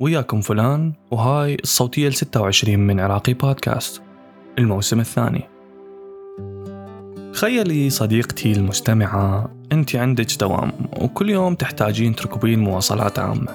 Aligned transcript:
وياكم 0.00 0.40
فلان 0.40 0.92
وهاي 1.10 1.56
الصوتية 1.62 2.08
ال 2.08 2.14
26 2.14 2.78
من 2.78 3.00
عراقي 3.00 3.34
بودكاست. 3.34 4.02
الموسم 4.58 5.00
الثاني. 5.00 5.48
تخيلي 7.32 7.90
صديقتي 7.90 8.52
المستمعة 8.52 9.54
أنت 9.72 9.96
عندك 9.96 10.26
دوام 10.40 10.72
وكل 11.00 11.30
يوم 11.30 11.54
تحتاجين 11.54 12.14
تركبين 12.14 12.58
مواصلات 12.58 13.18
عامة. 13.18 13.48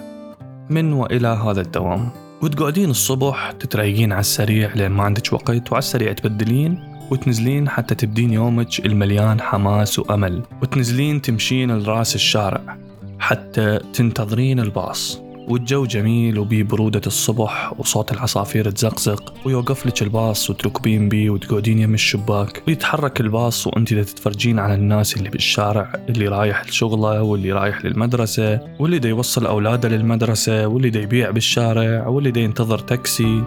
من 0.70 0.94
وإلى 0.94 1.28
هذا 1.28 1.62
الدوام؟ 1.62 2.10
وتقعدين 2.42 2.90
الصبح 2.90 3.52
تتريقين 3.52 4.12
على 4.12 4.20
السريع 4.20 4.74
لأن 4.76 4.92
ما 4.92 5.04
عندك 5.04 5.34
وقت 5.34 5.72
وعلى 5.72 5.80
السريع 5.80 6.14
تبدلين 6.14 6.80
وتنزلين 7.12 7.70
حتى 7.70 7.96
تبدين 7.96 8.34
يومك 8.34 8.86
المليان 8.86 9.42
حماس 9.42 10.00
وأمل. 10.00 10.42
وتنزلين 10.62 11.22
تمشين 11.22 11.78
لرأس 11.78 12.16
الشارع 12.16 12.78
حتى 13.20 13.80
تنتظرين 13.94 14.60
الباص. 14.60 15.25
والجو 15.48 15.86
جميل 15.86 16.40
وبيه 16.40 16.64
برودة 16.64 17.02
الصبح 17.08 17.80
وصوت 17.80 18.12
العصافير 18.12 18.72
تزقزق 18.72 19.34
ويوقف 19.46 19.86
لك 19.86 20.02
الباص 20.02 20.50
وتركبين 20.50 21.10
بيه 21.10 21.30
وتقعدين 21.30 21.80
يم 21.80 21.94
الشباك 21.94 22.64
ويتحرك 22.68 23.22
الباص 23.22 23.68
وانت 23.68 23.94
تتفرجين 23.94 24.60
على 24.60 24.74
الناس 24.74 25.18
اللي 25.18 25.30
بالشارع 25.30 25.94
اللي 26.10 26.28
رايح 26.28 26.66
لشغله 26.66 27.22
واللي 27.22 27.52
رايح 27.52 27.86
للمدرسة 27.86 28.60
واللي 28.80 29.00
دا 29.00 29.10
يوصل 29.10 29.46
أولاده 29.46 29.90
للمدرسة 29.90 30.68
واللي 30.68 30.90
دا 30.90 31.00
يبيع 31.00 31.32
بالشارع 31.32 32.08
واللي 32.08 32.32
دا 32.32 32.42
ينتظر 32.42 32.80
تاكسي. 32.80 33.44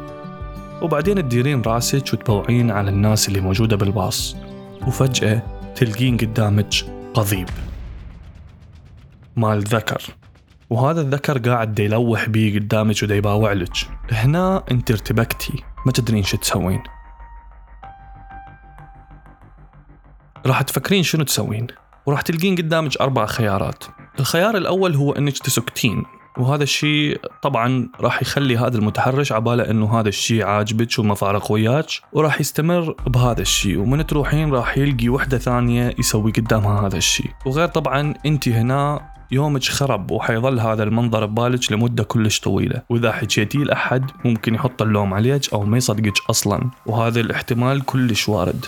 وبعدين 0.83 1.15
تديرين 1.15 1.63
راسك 1.63 2.13
وتبوعين 2.13 2.71
على 2.71 2.91
الناس 2.91 3.29
اللي 3.29 3.41
موجودة 3.41 3.77
بالباص. 3.77 4.37
وفجأة 4.87 5.43
تلقين 5.77 6.17
قدامك 6.17 6.75
قضيب. 7.15 7.49
مال 9.37 9.63
ذكر. 9.63 10.03
وهذا 10.71 11.01
الذكر 11.01 11.39
قاعد 11.39 11.79
يلوح 11.79 12.29
بيه 12.29 12.59
قدامك 12.59 13.03
ودا 13.03 13.17
يباوع 13.17 13.53
لك 13.53 13.77
هنا 14.13 14.65
انت 14.71 14.91
ارتبكتي. 14.91 15.65
ما 15.87 15.93
تدرين 15.93 16.23
شو 16.23 16.37
تسوين. 16.37 16.83
راح 20.47 20.63
تفكرين 20.63 21.03
شنو 21.03 21.25
تسوين. 21.25 21.67
وراح 22.07 22.21
تلقين 22.21 22.57
قدامك 22.57 22.97
أربع 23.01 23.27
خيارات. 23.27 23.85
الخيار 24.21 24.57
الأول 24.57 24.95
هو 24.95 25.13
أنك 25.13 25.39
تسكتين. 25.39 26.05
وهذا 26.39 26.63
الشيء 26.63 27.21
طبعا 27.43 27.89
راح 28.01 28.23
يخلي 28.23 28.57
هذا 28.57 28.79
المتحرش 28.79 29.33
عبالة 29.33 29.71
إنه 29.71 30.01
هذا 30.01 30.09
الشيء 30.09 30.45
عاجبك 30.45 30.99
وما 30.99 31.15
فارق 31.15 31.53
وياك. 31.53 31.87
وراح 32.13 32.41
يستمر 32.41 32.95
بهذا 33.07 33.41
الشيء 33.41 33.79
ومن 33.79 34.07
تروحين 34.07 34.51
راح 34.51 34.79
يلقي 34.79 35.09
وحدة 35.09 35.39
ثانية 35.39 35.95
يسوي 35.99 36.33
قدامها 36.33 36.87
هذا 36.87 36.97
الشيء 36.97 37.31
وغير 37.47 37.69
طبعا 37.69 38.15
أنت 38.27 38.49
هنا 38.49 39.01
يومك 39.31 39.65
خرب 39.65 40.11
وحيظل 40.11 40.61
هذا 40.61 40.83
المنظر 40.83 41.27
ببالك 41.27 41.73
لمدة 41.73 42.05
كلش 42.05 42.41
طويلة. 42.41 42.83
وإذا 42.89 43.13
حكيتي 43.13 43.59
لأحد 43.59 44.11
ممكن 44.25 44.55
يحط 44.55 44.83
اللوم 44.83 45.15
عليك 45.15 45.53
أو 45.53 45.65
ما 45.65 45.77
يصدقك 45.77 46.15
أصلا. 46.31 46.71
وهذا 46.87 47.21
الاحتمال 47.21 47.85
كلش 47.85 48.29
وارد. 48.29 48.67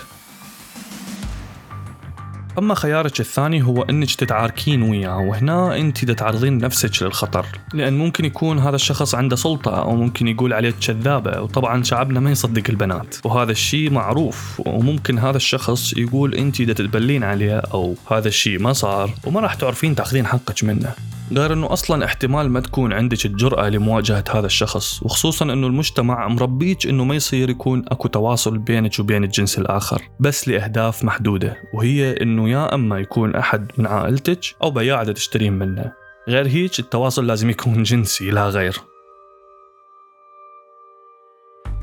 أما 2.59 2.75
خيارك 2.75 3.20
الثاني 3.20 3.62
هو 3.62 3.83
إنك 3.83 4.15
تتعاركين 4.15 4.83
وياه 4.83 5.19
وهنا 5.19 5.77
أنت 5.77 6.11
تعرضين 6.11 6.59
نفسك 6.59 7.03
للخطر 7.03 7.47
لأن 7.75 7.98
ممكن 7.98 8.25
يكون 8.25 8.59
هذا 8.59 8.77
الشخص 8.77 9.15
عنده 9.15 9.37
سلطة 9.37 9.83
أو 9.83 9.97
ممكن 9.97 10.29
يقول 10.29 10.53
عليك 10.53 10.75
كذابة 10.81 11.41
وطبعا 11.41 11.83
شعبنا 11.83 12.21
ما 12.21 12.31
يصدق 12.31 12.62
البنات 12.69 13.17
وهذا 13.25 13.53
الشيء 13.53 13.91
معروف 13.91 14.62
وممكن 14.67 15.19
هذا 15.19 15.37
الشخص 15.37 15.93
يقول 15.97 16.34
أنت 16.34 16.62
تتبلين 16.62 17.25
عليه 17.25 17.56
أو 17.59 17.95
هذا 18.11 18.28
الشيء 18.28 18.59
ما 18.59 18.73
صار 18.73 19.11
وما 19.27 19.41
راح 19.41 19.55
تعرفين 19.55 19.95
تأخذين 19.95 20.27
حقك 20.27 20.65
منه. 20.65 20.95
غير 21.33 21.53
إنه 21.53 21.73
أصلا 21.73 22.05
احتمال 22.05 22.51
ما 22.51 22.61
تكون 22.61 22.93
عندك 22.93 23.27
الجرأة 23.27 23.69
لمواجهة 23.69 24.25
هذا 24.34 24.47
الشخص 24.47 25.03
وخصوصا 25.03 25.45
إنه 25.45 25.67
المجتمع 25.67 26.28
مربيك 26.28 26.87
إنه 26.87 27.05
ما 27.05 27.15
يصير 27.15 27.51
يكون 27.51 27.84
أكو 27.89 28.09
تواصل 28.09 28.59
بينك 28.59 28.98
وبين 28.98 29.25
الجنس 29.25 29.59
الآخر 29.59 30.03
بس 30.21 30.48
لأهداف 30.48 31.05
محدودة 31.05 31.56
وهي 31.75 32.12
إنه 32.22 32.40
يا 32.49 32.75
أما 32.75 32.99
يكون 32.99 33.37
أحد 33.37 33.73
من 33.78 33.87
عائلتك 33.87 34.41
أو 34.62 34.71
بياع 34.71 35.05
تشترين 35.05 35.53
منه. 35.53 35.93
غير 36.28 36.47
هيك 36.47 36.78
التواصل 36.78 37.27
لازم 37.27 37.51
يكون 37.51 37.83
جنسي 37.83 38.31
لا 38.31 38.49
غير. 38.49 38.77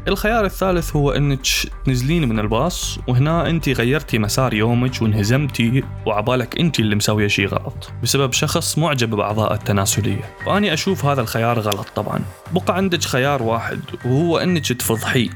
الخيار 0.08 0.46
الثالث 0.46 0.96
هو 0.96 1.12
إنك 1.12 1.42
تنزلين 1.86 2.30
من 2.30 2.40
الباص 2.40 3.00
وهنا 3.08 3.50
أنت 3.50 3.70
غيرتي 3.70 4.20
مسار 4.20 4.54
يومك 4.54 5.02
وانهزمتي 5.02 5.84
وعبالك 6.06 6.60
أنت 6.60 6.80
اللي 6.80 6.96
مسوية 6.96 7.28
شيء 7.28 7.48
غلط 7.48 7.92
بسبب 8.04 8.34
شخص 8.34 8.78
معجب 8.78 9.10
بأعضاء 9.10 9.54
التناسلية. 9.54 10.36
فأني 10.46 10.74
أشوف 10.74 11.06
هذا 11.06 11.22
الخيار 11.22 11.60
غلط 11.60 11.88
طبعا. 11.96 12.20
بقى 12.52 12.78
عندك 12.78 13.04
خيار 13.04 13.44
واحد 13.44 13.80
وهو 14.06 14.38
إنك 14.38 14.74
تفضحيه 14.74 15.30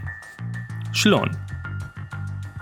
شلون؟ 0.94 1.32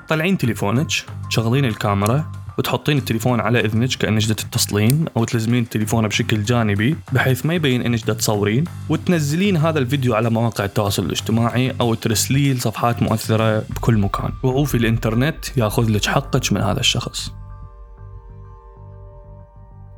طلعين 0.07 0.37
تليفونك 0.37 0.87
تشغلين 1.29 1.65
الكاميرا 1.65 2.31
وتحطين 2.59 2.97
التليفون 2.97 3.39
على 3.39 3.59
إذنك 3.59 3.89
كانك 3.89 4.25
دا 4.25 4.33
تتصلين 4.33 5.05
أو 5.17 5.23
تلزمين 5.23 5.63
التليفون 5.63 6.07
بشكل 6.07 6.43
جانبي 6.43 6.95
بحيث 7.11 7.45
ما 7.45 7.53
يبين 7.53 7.81
إنك 7.81 8.05
دا 8.07 8.13
تصورين 8.13 8.63
وتنزلين 8.89 9.57
هذا 9.57 9.79
الفيديو 9.79 10.15
على 10.15 10.29
مواقع 10.29 10.65
التواصل 10.65 11.05
الاجتماعي 11.05 11.73
أو 11.81 11.93
ترسليه 11.93 12.53
لصفحات 12.53 13.03
مؤثرة 13.03 13.59
بكل 13.59 13.97
مكان. 13.97 14.31
وعوفي 14.43 14.77
الإنترنت 14.77 15.57
يأخذ 15.57 15.89
لك 15.89 16.05
حقك 16.05 16.53
من 16.53 16.61
هذا 16.61 16.79
الشخص. 16.79 17.31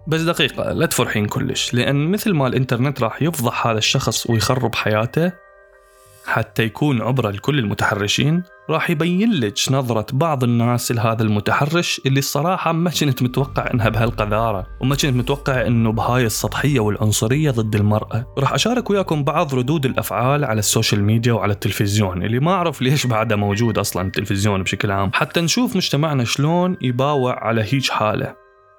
بس 0.07 0.21
دقيقة 0.21 0.73
لا 0.73 0.85
تفرحين 0.85 1.25
كلش 1.25 1.73
لأن 1.73 2.11
مثل 2.11 2.33
ما 2.33 2.47
الإنترنت 2.47 3.01
راح 3.01 3.21
يفضح 3.21 3.67
هذا 3.67 3.77
الشخص 3.77 4.29
ويخرب 4.29 4.75
حياته 4.75 5.31
حتى 6.25 6.63
يكون 6.63 7.01
عبرة 7.01 7.31
لكل 7.31 7.59
المتحرشين 7.59 8.43
راح 8.69 8.89
يبين 8.89 9.33
لك 9.33 9.53
نظرة 9.71 10.05
بعض 10.13 10.43
الناس 10.43 10.91
لهذا 10.91 11.23
المتحرش 11.23 12.01
اللي 12.05 12.19
الصراحة 12.19 12.71
ما 12.71 12.89
كنت 12.89 13.23
متوقع 13.23 13.71
إنها 13.73 13.89
بهالقذارة 13.89 14.67
وما 14.81 14.95
كنت 14.95 15.05
متوقع 15.05 15.67
إنه 15.67 15.91
بهاي 15.91 16.25
السطحية 16.25 16.79
والعنصرية 16.79 17.51
ضد 17.51 17.75
المرأة. 17.75 18.33
راح 18.37 18.53
أشارك 18.53 18.89
وياكم 18.89 19.23
بعض 19.23 19.55
ردود 19.55 19.85
الأفعال 19.85 20.45
على 20.45 20.59
ال 20.59 20.66
social 20.66 21.03
media 21.03 21.33
وعلى 21.33 21.53
التلفزيون 21.53 22.23
اللي 22.23 22.39
ما 22.39 22.51
أعرف 22.51 22.81
ليش 22.81 23.07
بعده 23.07 23.35
موجود 23.35 23.77
أصلا 23.77 24.07
التلفزيون 24.07 24.63
بشكل 24.63 24.91
عام. 24.91 25.11
حتى 25.13 25.41
نشوف 25.41 25.75
مجتمعنا 25.75 26.23
شلون 26.23 26.77
يباوع 26.81 27.43
على 27.43 27.61
هيج 27.61 27.89
حالة. 27.89 28.35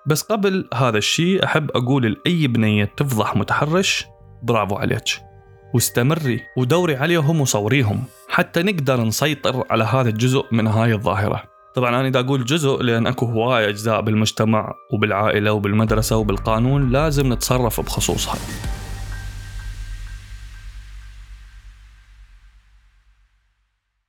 بس 0.06 0.22
قبل 0.22 0.68
هذا 0.74 0.98
الشيء 0.98 1.44
أحب 1.44 1.70
أقول 1.70 2.16
لأي 2.26 2.46
بنية 2.46 2.84
تفضح 2.84 3.36
متحرش 3.36 4.06
برافو 4.42 4.74
عليك. 4.74 5.31
واستمري 5.74 6.40
ودوري 6.56 6.96
عليهم 6.96 7.40
وصوريهم 7.40 8.04
حتى 8.28 8.62
نقدر 8.62 9.00
نسيطر 9.00 9.64
على 9.70 9.84
هذا 9.84 10.08
الجزء 10.08 10.44
من 10.52 10.66
هاي 10.66 10.92
الظاهرة. 10.92 11.42
طبعا 11.74 12.00
أنا 12.00 12.08
دا 12.08 12.20
أقول 12.20 12.44
جزء 12.44 12.82
لأن 12.82 13.06
أكو 13.06 13.26
هواي 13.26 13.68
أجزاء 13.68 14.00
بالمجتمع 14.00 14.72
وبالعائلة 14.92 15.52
وبالمدرسة 15.52 16.16
وبالقانون 16.16 16.90
لازم 16.90 17.32
نتصرف 17.32 17.80
بخصوصها. 17.80 18.34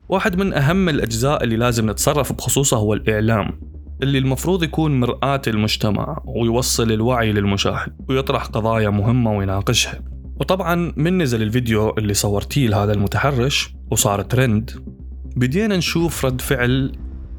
واحد 0.09 0.35
من 0.35 0.53
أهم 0.53 0.89
الأجزاء 0.89 1.43
اللي 1.43 1.55
لازم 1.55 1.89
نتصرف 1.89 2.33
بخصوصها 2.33 2.79
هو 2.79 2.93
الإعلام 2.93 3.59
اللي 4.03 4.17
المفروض 4.17 4.63
يكون 4.63 4.99
مرآة 4.99 5.41
المجتمع 5.47 6.21
ويوصل 6.25 6.91
الوعي 6.91 7.31
للمشاهد 7.31 7.95
ويطرح 8.09 8.45
قضايا 8.45 8.89
مهمة 8.89 9.37
ويناقشها. 9.37 9.99
وطبعا 10.39 10.93
من 10.97 11.21
نزل 11.21 11.41
الفيديو 11.41 11.89
اللي 11.89 12.13
صورتيه 12.13 12.67
لهذا 12.67 12.93
المتحرش 12.93 13.73
وصار 13.91 14.21
ترند 14.21 14.71
بدينا 15.35 15.77
نشوف 15.77 16.25
رد 16.25 16.41
فعل 16.41 16.91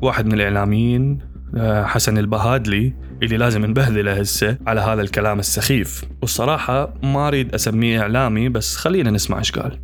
واحد 0.02 0.26
من 0.26 0.34
الإعلاميين 0.34 1.18
آه، 1.56 1.84
حسن 1.84 2.18
البهادلي 2.18 2.94
اللي 3.22 3.36
لازم 3.36 3.64
نبهذله 3.64 4.12
هسه 4.20 4.56
على 4.66 4.80
هذا 4.80 5.02
الكلام 5.02 5.38
السخيف. 5.38 6.04
والصراحة 6.22 6.94
ما 7.02 7.28
أريد 7.28 7.54
أسميه 7.54 8.00
إعلامي 8.00 8.48
بس 8.48 8.76
خلينا 8.76 9.10
نسمع 9.10 9.38
إيش 9.38 9.52
قال. 9.52 9.80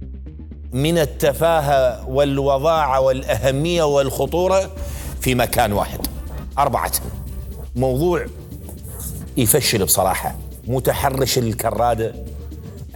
من 0.73 0.99
التفاهة 0.99 2.09
والوضاعة 2.09 3.01
والأهمية 3.01 3.83
والخطورة 3.83 4.71
في 5.21 5.35
مكان 5.35 5.73
واحد. 5.73 5.99
أربعة 6.59 6.93
موضوع 7.77 8.27
يفشل 9.37 9.85
بصراحة 9.85 10.37
متحرش 10.69 11.39
الكرادة. 11.39 12.15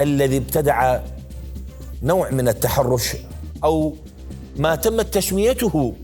الذي 0.01 0.37
ابتدع 0.37 1.01
نوع 2.03 2.31
من 2.31 2.49
التحرش 2.49 3.17
أو 3.65 3.97
ما 4.57 4.75
تمت 4.75 5.15
تسميته 5.15 5.95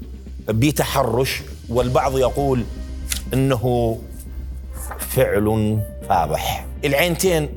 بتحرش 0.48 1.42
والبعض 1.68 2.18
يقول 2.18 2.64
إنه 3.34 3.98
فعل 4.98 5.78
فاضح. 6.08 6.66
العينتين 6.84 7.48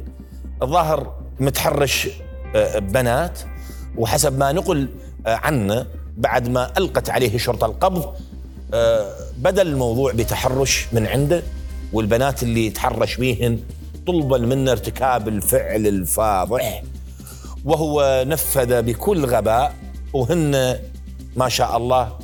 الظاهر 0.61 1.13
متحرش 1.39 2.09
آه، 2.55 2.79
بنات 2.79 3.39
وحسب 3.97 4.37
ما 4.37 4.51
نقل 4.51 4.89
آه، 5.27 5.35
عنه 5.35 5.85
بعد 6.17 6.49
ما 6.49 6.71
ألقت 6.77 7.09
عليه 7.09 7.37
شرطه 7.37 7.65
القبض 7.65 8.13
آه، 8.73 9.15
بدا 9.37 9.61
الموضوع 9.61 10.11
بتحرش 10.11 10.87
من 10.91 11.07
عنده 11.07 11.43
والبنات 11.93 12.43
اللي 12.43 12.69
تحرش 12.69 13.15
بيهن 13.15 13.59
طلبا 14.07 14.37
منا 14.37 14.71
ارتكاب 14.71 15.27
الفعل 15.27 15.87
الفاضح 15.87 16.83
وهو 17.65 18.23
نفذ 18.27 18.81
بكل 18.81 19.25
غباء 19.25 19.75
وهن 20.13 20.79
ما 21.35 21.49
شاء 21.49 21.77
الله 21.77 22.17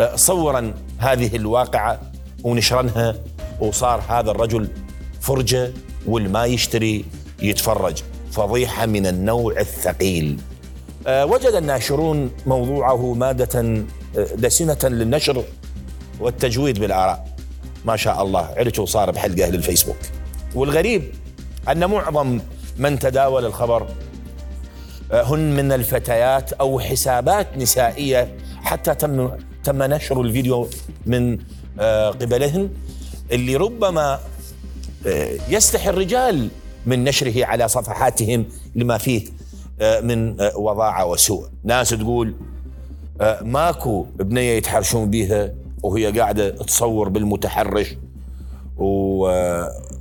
آه، 0.00 0.16
صورا 0.16 0.74
هذه 0.98 1.36
الواقعة 1.36 2.00
ونشرنها 2.44 3.14
وصار 3.60 4.02
هذا 4.08 4.30
الرجل 4.30 4.68
فرجة 5.20 5.72
والما 6.06 6.44
يشتري 6.44 7.04
يتفرج. 7.42 8.02
فضيحة 8.32 8.86
من 8.86 9.06
النوع 9.06 9.60
الثقيل. 9.60 10.38
آه، 11.06 11.26
وجد 11.26 11.54
الناشرون 11.54 12.30
موضوعه 12.46 13.14
مادة 13.14 13.60
آه، 13.60 13.84
دسمة 14.34 14.78
للنشر 14.84 15.44
والتجويد 16.20 16.80
بالآراء. 16.80 17.26
ما 17.84 17.96
شاء 17.96 18.22
الله 18.22 18.40
علج 18.56 18.80
وصار 18.80 19.10
بحلقة 19.10 19.48
للفيسبوك 19.48 19.96
والغريب 20.54 21.02
أن 21.68 21.90
معظم 21.90 22.40
من 22.78 22.98
تداول 22.98 23.44
الخبر 23.44 23.88
آه، 25.12 25.22
هن 25.22 25.56
من 25.56 25.72
الفتيات 25.72 26.52
أو 26.52 26.80
حسابات 26.80 27.56
نسائية 27.56 28.36
حتى 28.62 28.94
تم 28.94 29.30
تم 29.64 29.82
نشر 29.82 30.20
الفيديو 30.20 30.68
من 31.06 31.38
قبلهن 32.20 32.70
اللي 33.32 33.56
ربما 33.56 34.20
يستحي 35.48 35.90
الرجال 35.90 36.48
من 36.86 37.04
نشره 37.04 37.44
على 37.44 37.68
صفحاتهم 37.68 38.46
لما 38.74 38.98
فيه 38.98 39.24
آه، 39.80 40.00
من 40.00 40.40
آه، 40.40 40.58
وضاعة 40.58 41.06
وسوء. 41.06 41.46
ناس 41.64 41.90
تقول 41.90 42.34
آه، 43.20 43.42
ماكو 43.42 44.02
بنية 44.02 44.56
يتحرشون 44.56 45.10
بيها 45.10 45.52
وهي 45.82 46.18
قاعدة 46.18 46.50
تصور 46.50 47.08
بالمتحرش. 47.08 47.96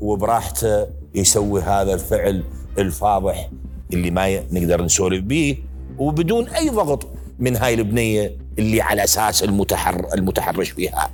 وبراحته 0.02 0.88
يسوي 1.16 1.62
هذا 1.62 1.94
الفعل 1.94 2.44
الفاضح 2.78 3.50
اللي 3.94 4.12
ما 4.12 4.44
نقدر 4.52 4.82
نسولف 4.84 5.24
به 5.24 5.58
وبدون 5.98 6.48
أي 6.48 6.70
ضغط 6.70 7.08
من 7.40 7.56
هاي 7.56 7.74
البنية 7.74 8.38
اللي 8.60 8.82
على 8.82 9.04
أساس 9.04 9.44
المتحر 9.44 10.08
المتحرش 10.14 10.74
بها. 10.74 11.10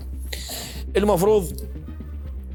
المفروض 0.98 1.52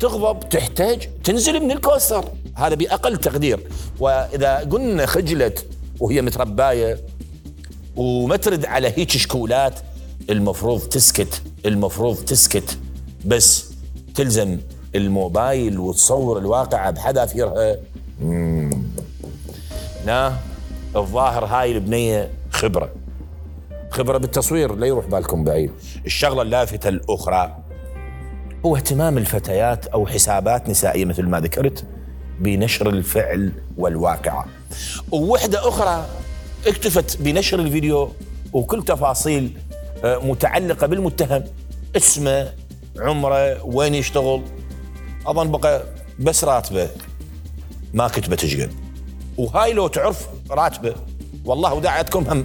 تغضب 0.01 0.49
تحتاج 0.49 1.09
تنزل 1.25 1.61
من 1.61 1.71
الكوستر. 1.71 2.25
هذا 2.55 2.75
بأقل 2.75 3.17
تقدير. 3.17 3.61
وإذا 4.01 4.57
قلنا 4.59 5.07
خجلت 5.07 5.67
وهي 6.01 6.23
مترباية 6.23 7.01
وما 7.97 8.37
ترد 8.37 8.67
على 8.67 8.89
هيك 8.97 9.11
شكولات 9.11 9.81
المفروض 10.31 10.81
تسكت 10.81 11.43
المفروض 11.67 12.17
تسكت. 12.17 12.79
بس 13.25 13.73
تلزم 14.15 14.59
الموبايل 14.95 15.79
وتصور 15.79 16.39
الواقعة 16.39 16.91
بحذافيرها 16.91 17.77
لا 20.07 20.33
الظاهر 20.97 21.45
هاي 21.45 21.73
البنية 21.73 22.31
خبرة. 22.51 22.91
خبرة 23.91 24.19
بالتصوير 24.19 24.75
لا 24.75 24.87
يروح 24.87 25.07
بالكم 25.07 25.45
بعيد. 25.45 25.71
الشغلة 26.07 26.43
اللافتة 26.43 26.89
الأخرى 26.89 27.57
هو 28.67 28.77
اهتمام 28.77 29.19
الفتيات 29.19 29.87
أو 29.87 30.07
حسابات 30.07 30.69
نسائية 30.69 31.05
مثل 31.05 31.23
ما 31.23 31.41
ذكرت 31.41 31.85
بنشر 32.41 32.89
الفعل 32.89 33.53
والواقعة 33.79 34.47
ووحدة 35.13 35.69
أخرى 35.69 36.07
اكتفت 36.67 37.23
بنشر 37.23 37.61
الفيديو 37.61 38.09
وكل 38.53 38.85
تفاصيل 38.85 39.59
آه، 40.05 40.19
متعلقة 40.19 40.87
بالمتهم. 40.87 41.45
اسمه 41.97 42.53
عمره 42.99 43.65
وين 43.67 43.95
يشتغل؟ 43.95 44.43
أظن 45.27 45.51
بقى 45.51 45.85
بس 46.19 46.45
راتبه. 46.45 46.89
ما 47.95 48.09
كتبت 48.09 48.47
شقد 48.47 48.71
وهاي 49.37 49.73
لو 49.73 49.89
تعرف 49.89 50.27
راتبه 50.51 50.95
والله 51.45 51.75
وداعتكم 51.75 52.25
هم 52.29 52.45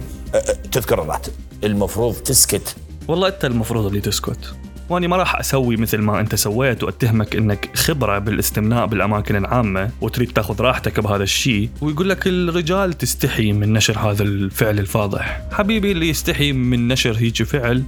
تذكر 0.72 1.02
الراتب. 1.02 1.32
المفروض 1.64 2.14
تسكت. 2.14 2.76
والله 3.08 3.28
أنت 3.28 3.44
المفروض 3.44 3.86
اللي 3.86 4.00
تسكت. 4.00 4.54
وأني 4.88 5.08
ما 5.08 5.16
راح 5.16 5.38
أسوي 5.38 5.76
مثل 5.76 5.98
ما 5.98 6.20
أنت 6.20 6.34
سويت 6.34 6.84
وأتهمك 6.84 7.36
إنك 7.36 7.76
خبرة 7.76 8.18
بالاستمناء 8.18 8.86
بالأماكن 8.86 9.36
العامة 9.36 9.90
وتريد 10.00 10.32
تاخذ 10.32 10.60
راحتك 10.60 11.00
بهذا 11.00 11.22
الشيء. 11.22 11.70
ويقول 11.80 12.08
لك 12.08 12.26
الرجال 12.26 12.92
تستحي 12.92 13.52
من 13.52 13.72
نشر 13.72 13.98
هذا 13.98 14.22
الفعل 14.22 14.78
الفاضح. 14.78 15.42
حبيبي 15.52 15.92
اللي 15.92 16.08
يستحي 16.08 16.52
من 16.52 16.88
نشر 16.88 17.16
هيك 17.18 17.42
فعل 17.42 17.84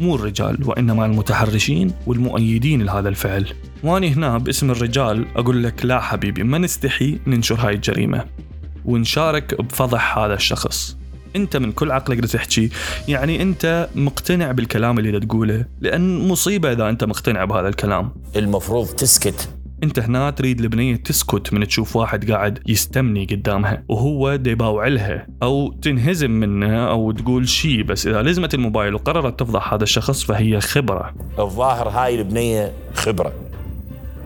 مو 0.00 0.14
الرجال 0.14 0.68
وإنما 0.68 1.06
المتحرشين 1.06 1.92
والمؤيدين 2.06 2.82
لهذا 2.82 3.08
الفعل. 3.08 3.46
واني 3.82 4.08
هنا 4.14 4.38
باسم 4.38 4.70
الرجال 4.70 5.26
أقول 5.36 5.64
لك 5.64 5.84
لا 5.84 6.00
حبيبي 6.00 6.42
ما 6.42 6.58
نستحي 6.58 7.18
ننشر 7.26 7.54
هاي 7.54 7.74
الجريمة. 7.74 8.24
ونشارك 8.84 9.62
بفضح 9.62 10.18
هذا 10.18 10.34
الشخص. 10.34 10.96
أنت 11.36 11.56
من 11.56 11.72
كل 11.72 11.90
عقلك 11.90 12.20
تحكي 12.20 12.70
يعني 13.08 13.42
أنت 13.42 13.88
مقتنع 13.94 14.52
بالكلام 14.52 14.98
اللي 14.98 15.20
تقوله؟ 15.20 15.64
لأن 15.80 16.28
مصيبة 16.28 16.72
إذا 16.72 16.88
أنت 16.88 17.04
مقتنع 17.04 17.44
بهذا 17.44 17.68
الكلام. 17.68 18.10
المفروض 18.36 18.86
تسكت. 18.86 19.59
انت 19.82 19.98
هنا 19.98 20.30
تريد 20.30 20.60
البنيه 20.60 20.96
تسكت 20.96 21.52
من 21.52 21.66
تشوف 21.66 21.96
واحد 21.96 22.30
قاعد 22.30 22.58
يستمني 22.66 23.24
قدامها 23.24 23.82
وهو 23.88 24.36
دي 24.36 24.54
لها 24.54 25.26
أو 25.42 25.72
تنهزم 25.72 26.30
منه 26.30 26.90
أو 26.90 27.12
تقول 27.12 27.48
شيء 27.48 27.82
بس 27.82 28.06
إذا 28.06 28.22
لزمت 28.22 28.54
الموبايل 28.54 28.94
وقررت 28.94 29.40
تفضح 29.40 29.74
هذا 29.74 29.82
الشخص 29.82 30.24
فهي 30.24 30.60
خبرة. 30.60 31.14
الظاهر 31.38 31.88
هاي 31.88 32.14
البنية 32.14 32.72
خبرة. 32.94 33.32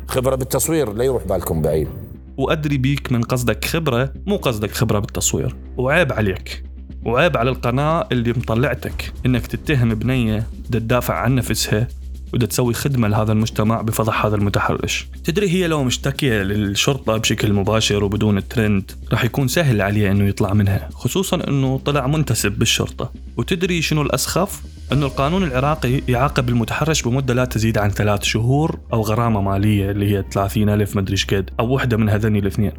خبرة 0.06 0.34
بالتصوير 0.36 0.92
لا 0.92 1.04
يروح 1.04 1.24
بالكم 1.24 1.62
بعيد. 1.62 1.88
وأدري 2.36 2.78
بيك 2.78 3.12
من 3.12 3.22
قصدك 3.22 3.64
خبرة 3.64 4.12
مو 4.26 4.36
قصدك 4.36 4.70
خبرة 4.70 4.98
بالتصوير. 4.98 5.56
وعيب 5.76 6.12
عليك. 6.12 6.64
وعيب 7.04 7.36
على 7.36 7.50
القناة 7.50 8.08
اللي 8.12 8.30
مطلعتك 8.30 9.12
إنك 9.26 9.46
تتهم 9.46 9.94
بنية 9.94 10.46
تدافع 10.72 11.14
عن 11.14 11.34
نفسها 11.34 11.88
ودا 12.34 12.46
تسوي 12.46 12.74
خدمة 12.74 13.08
لهذا 13.08 13.32
المجتمع 13.32 13.80
بفضح 13.80 14.26
هذا 14.26 14.36
المتحرش. 14.36 15.06
تدري 15.24 15.50
هي 15.50 15.66
لو 15.66 15.84
مشتكية 15.84 16.42
للشرطة 16.42 17.16
بشكل 17.16 17.52
مباشر 17.52 18.04
وبدون 18.04 18.48
ترند 18.48 18.92
راح 19.12 19.24
يكون 19.24 19.48
سهل 19.48 19.82
عليه 19.82 20.10
إنه 20.10 20.28
يطلع 20.28 20.52
منها 20.52 20.88
خصوصا 20.94 21.48
إنه 21.48 21.78
طلع 21.84 22.06
منتسب 22.06 22.52
بالشرطة. 22.52 23.12
وتدري 23.36 23.82
شنو 23.82 24.02
الأسخف؟ 24.02 24.62
إنه 24.92 25.06
القانون 25.06 25.44
العراقي 25.44 26.00
يعاقب 26.08 26.48
المتحرش 26.48 27.02
بمدة 27.02 27.34
لا 27.34 27.44
تزيد 27.44 27.78
عن 27.78 27.90
ثلاث 27.90 28.22
شهور 28.22 28.78
أو 28.92 29.02
غرامة 29.02 29.40
مالية 29.40 29.90
اللي 29.90 30.10
هي 30.10 30.24
30 30.32 30.68
ألف 30.68 30.96
مدري 30.96 31.16
قد 31.28 31.50
أو 31.60 31.74
وحدة 31.74 31.96
من 31.96 32.08
هذني 32.08 32.38
الاثنين. 32.38 32.72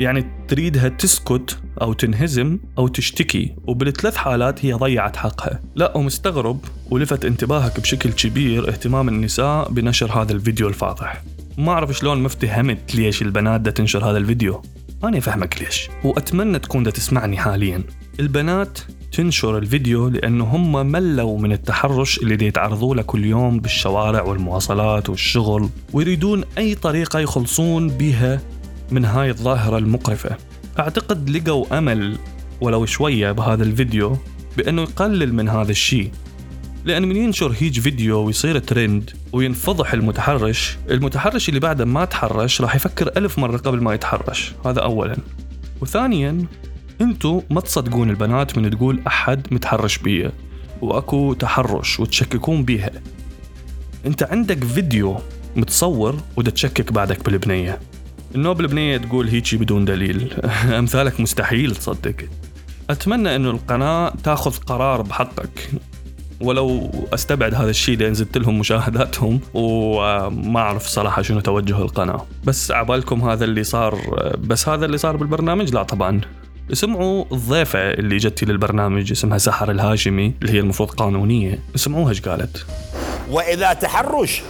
يعني 0.00 0.24
تريدها 0.48 0.88
تسكت 0.88 1.58
أو 1.82 1.92
تنهزم 1.92 2.58
أو 2.78 2.88
تشتكي 2.88 3.54
وبالثلاث 3.66 4.16
حالات 4.16 4.64
هي 4.64 4.72
ضيعت 4.72 5.16
حقها. 5.16 5.60
لا 5.74 5.96
ومستغرب 5.96 6.64
ولفت 6.90 7.24
انتباهك 7.24 7.80
بشكل 7.80 8.12
كبير 8.12 8.68
اهتمام 8.68 9.08
النساء 9.08 9.70
بنشر 9.70 10.22
هذا 10.22 10.32
الفيديو 10.32 10.68
الفاضح. 10.68 11.22
ما 11.58 11.72
أعرف 11.72 11.92
شلون 11.92 12.18
ما 12.18 12.26
افتهمت 12.26 12.94
ليش 12.94 13.22
البنات 13.22 13.60
دا 13.60 13.70
تنشر 13.70 14.10
هذا 14.10 14.18
الفيديو. 14.18 14.62
أنا 15.04 15.20
فهمك 15.20 15.62
ليش 15.62 15.88
وأتمنى 16.04 16.58
تكون 16.58 16.82
دا 16.82 16.90
تسمعني 16.90 17.36
حاليا. 17.36 17.82
البنات 18.20 18.78
تنشر 19.12 19.58
الفيديو 19.58 20.08
لأنه 20.08 20.44
هم 20.44 20.86
ملوا 20.86 21.38
من 21.38 21.52
التحرش 21.52 22.18
اللي 22.18 22.36
دي 22.36 22.46
يتعرضوا 22.46 22.94
له 22.94 23.02
كل 23.02 23.24
يوم 23.24 23.60
بالشوارع 23.60 24.22
والمواصلات 24.22 25.08
والشغل 25.08 25.68
ويريدون 25.92 26.44
أي 26.58 26.74
طريقة 26.74 27.18
يخلصون 27.18 27.88
بها 27.88 28.40
من 28.90 29.04
هاي 29.04 29.30
الظاهرة 29.30 29.78
المقرفة. 29.78 30.36
أعتقد 30.78 31.30
لقوا 31.30 31.78
أمل 31.78 32.18
ولو 32.60 32.86
شوية 32.86 33.32
بهذا 33.32 33.62
الفيديو 33.62 34.16
بأنه 34.56 34.82
يقلل 34.82 35.34
من 35.34 35.48
هذا 35.48 35.70
الشيء. 35.70 36.10
لأن 36.84 37.08
من 37.08 37.16
ينشر 37.16 37.54
هيج 37.58 37.80
فيديو 37.80 38.18
ويصير 38.18 38.58
ترند 38.58 39.10
وينفضح 39.32 39.92
المتحرش 39.92 40.76
المتحرش 40.90 41.48
اللي 41.48 41.60
بعده 41.60 41.84
ما 41.84 42.04
تحرش 42.04 42.60
راح 42.60 42.76
يفكر 42.76 43.10
ألف 43.16 43.38
مرة 43.38 43.56
قبل 43.56 43.82
ما 43.82 43.94
يتحرش. 43.94 44.52
هذا 44.66 44.80
أولا. 44.80 45.16
وثانيا 45.80 46.46
أنتو 47.00 47.42
ما 47.50 47.60
تصدقون 47.60 48.10
البنات 48.10 48.58
من 48.58 48.70
تقول 48.70 49.00
أحد 49.06 49.46
متحرش 49.50 49.98
بيه 49.98 50.32
وأكو 50.82 51.32
تحرش 51.32 52.00
وتشككون 52.00 52.64
بيها. 52.64 52.90
أنت 54.06 54.22
عندك 54.22 54.64
فيديو 54.64 55.16
متصور 55.56 56.16
وتشكك 56.36 56.92
بعدك 56.92 57.24
بالبنية. 57.24 57.78
النوبل 58.34 58.66
بنية 58.66 58.96
تقول 58.96 59.28
هيجي 59.28 59.56
بدون 59.56 59.84
دليل. 59.84 60.34
أمثالك 60.78 61.20
مستحيل 61.20 61.76
تصدق. 61.76 62.14
أتمنى 62.90 63.36
أنه 63.36 63.50
القناة 63.50 64.12
تأخذ 64.24 64.56
قرار 64.56 65.02
بحقك. 65.02 65.70
ولو 66.40 66.90
أستبعد 67.14 67.54
هذا 67.54 67.70
الشيء 67.70 67.98
لأن 67.98 68.14
زدت 68.14 68.38
لهم 68.38 68.58
مشاهداتهم 68.58 69.40
وما 69.54 70.60
أعرف 70.60 70.86
صراحة 70.86 71.22
شنو 71.22 71.40
توجه 71.40 71.82
القناة. 71.82 72.26
بس 72.44 72.70
عبالكم 72.70 73.28
هذا 73.30 73.44
اللي 73.44 73.64
صار 73.64 73.98
بس 74.38 74.68
هذا 74.68 74.86
اللي 74.86 74.98
صار 74.98 75.16
بالبرنامج؟ 75.16 75.74
لا 75.74 75.82
طبعا. 75.82 76.20
اسمعوا 76.72 77.24
الضيفة 77.32 77.78
اللي 77.78 78.16
جتي 78.16 78.46
للبرنامج 78.46 79.10
اسمها 79.10 79.38
سحر 79.38 79.70
الهاشمي 79.70 80.34
اللي 80.42 80.52
هي 80.52 80.60
المفروض 80.60 80.90
قانونية. 80.90 81.58
اسمعوها 81.74 82.08
إيش 82.08 82.20
قالت. 82.20 82.66
وإذا 83.30 83.72
تحرش 83.72 84.42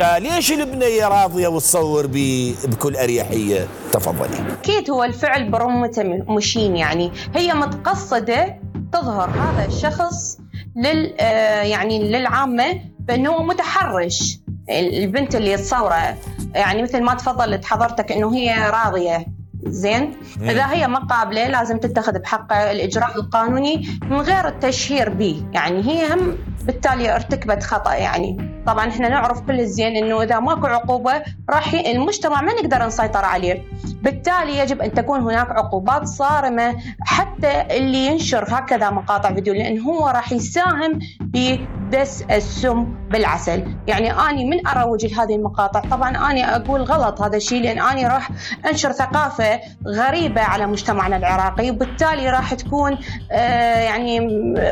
ليش 0.00 0.52
البنية 0.52 1.08
راضية 1.08 1.48
وتصور 1.48 2.06
بكل 2.06 2.96
أريحية؟ 2.96 3.66
تفضلي. 3.92 4.52
أكيد 4.60 4.90
هو 4.90 5.04
الفعل 5.04 5.50
برمته 5.50 6.02
مشين 6.28 6.76
يعني. 6.76 7.12
هي 7.34 7.54
متقصدة 7.54 8.56
تظهر 8.92 9.30
هذا 9.30 9.66
الشخص 9.66 10.38
لل 10.76 11.14
آه، 11.20 11.62
يعني 11.62 12.10
للعامة 12.10 12.80
بأنه 12.98 13.30
هو 13.30 13.42
متحرش. 13.42 14.38
البنت 14.70 15.34
اللي 15.34 15.56
تصوره 15.56 16.16
يعني 16.54 16.82
مثل 16.82 17.02
ما 17.02 17.14
تفضلت 17.14 17.64
حضرتك 17.64 18.12
إنه 18.12 18.34
هي 18.34 18.70
راضية. 18.70 19.26
زين؟ 19.66 20.16
إذا 20.42 20.66
هي 20.72 20.88
ما 20.88 20.98
قابلة 20.98 21.48
لازم 21.48 21.78
تتخذ 21.78 22.18
بحقها 22.18 22.72
الإجراء 22.72 23.16
القانوني 23.16 23.88
من 24.10 24.20
غير 24.20 24.48
التشهير 24.48 25.08
به 25.08 25.44
يعني 25.52 25.84
هي 25.88 26.14
هم 26.14 26.38
بالتالي 26.64 27.14
ارتكبت 27.14 27.62
خطأ 27.62 27.94
يعني. 27.94 28.61
طبعا 28.66 28.88
إحنا 28.88 29.08
نعرف 29.08 29.40
كل 29.40 29.60
الزين 29.60 29.96
إنه 29.96 30.22
إذا 30.22 30.40
ماكو 30.40 30.66
عقوبة 30.66 31.22
راح 31.50 31.74
المجتمع 31.74 32.40
ما 32.42 32.52
نقدر 32.52 32.86
نسيطر 32.86 33.24
عليه. 33.24 33.62
بالتالي 34.02 34.58
يجب 34.58 34.82
أن 34.82 34.94
تكون 34.94 35.20
هناك 35.20 35.50
عقوبات 35.50 36.04
صارمة 36.06 36.76
حتى 37.00 37.76
اللي 37.76 38.06
ينشر 38.06 38.44
هكذا 38.48 38.90
مقاطع 38.90 39.34
فيديو 39.34 39.54
لأن 39.54 39.80
هو 39.80 40.08
راح 40.08 40.32
يساهم 40.32 40.98
ببث 41.20 42.22
السم 42.30 42.84
بالعسل. 43.10 43.76
يعني 43.86 44.12
أني 44.12 44.44
من 44.44 44.66
اروج 44.66 45.06
لهذه 45.06 45.34
المقاطع. 45.36 45.80
طبعا 45.80 46.30
أني 46.30 46.56
أقول 46.56 46.82
غلط 46.82 47.22
هذا 47.22 47.36
الشيء 47.36 47.62
لأن 47.62 47.80
أني 47.80 48.06
راح 48.06 48.30
أنشر 48.70 48.92
ثقافة 48.92 49.60
غريبة 49.88 50.42
على 50.42 50.66
مجتمعنا 50.66 51.16
العراقي 51.16 51.70
وبالتالي 51.70 52.30
راح 52.30 52.54
تكون 52.54 52.98
آه 53.32 53.80
يعني 53.80 54.28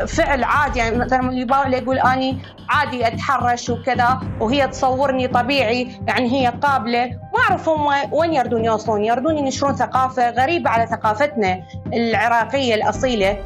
فعل 0.07 0.43
عادي. 0.43 0.79
يعني 0.79 0.97
مثلا 0.97 1.29
اللي 1.29 1.77
يقول 1.77 1.99
أني 1.99 2.41
عادي 2.69 3.07
أتحرش 3.07 3.69
وكذا 3.81 4.19
وهي 4.39 4.67
تصورني 4.67 5.27
طبيعي 5.27 5.87
يعني 6.07 6.31
هي 6.31 6.47
قابلة. 6.47 7.05
ما 7.05 7.39
أعرف 7.49 7.69
هم 7.69 7.87
وين 8.11 8.33
يردون 8.33 8.65
يوصلون. 8.65 9.05
يردون 9.05 9.37
ينشرون 9.37 9.75
ثقافة 9.75 10.29
غريبة 10.29 10.69
على 10.69 10.87
ثقافتنا 10.87 11.63
العراقية 11.93 12.75
الأصيلة. 12.75 13.37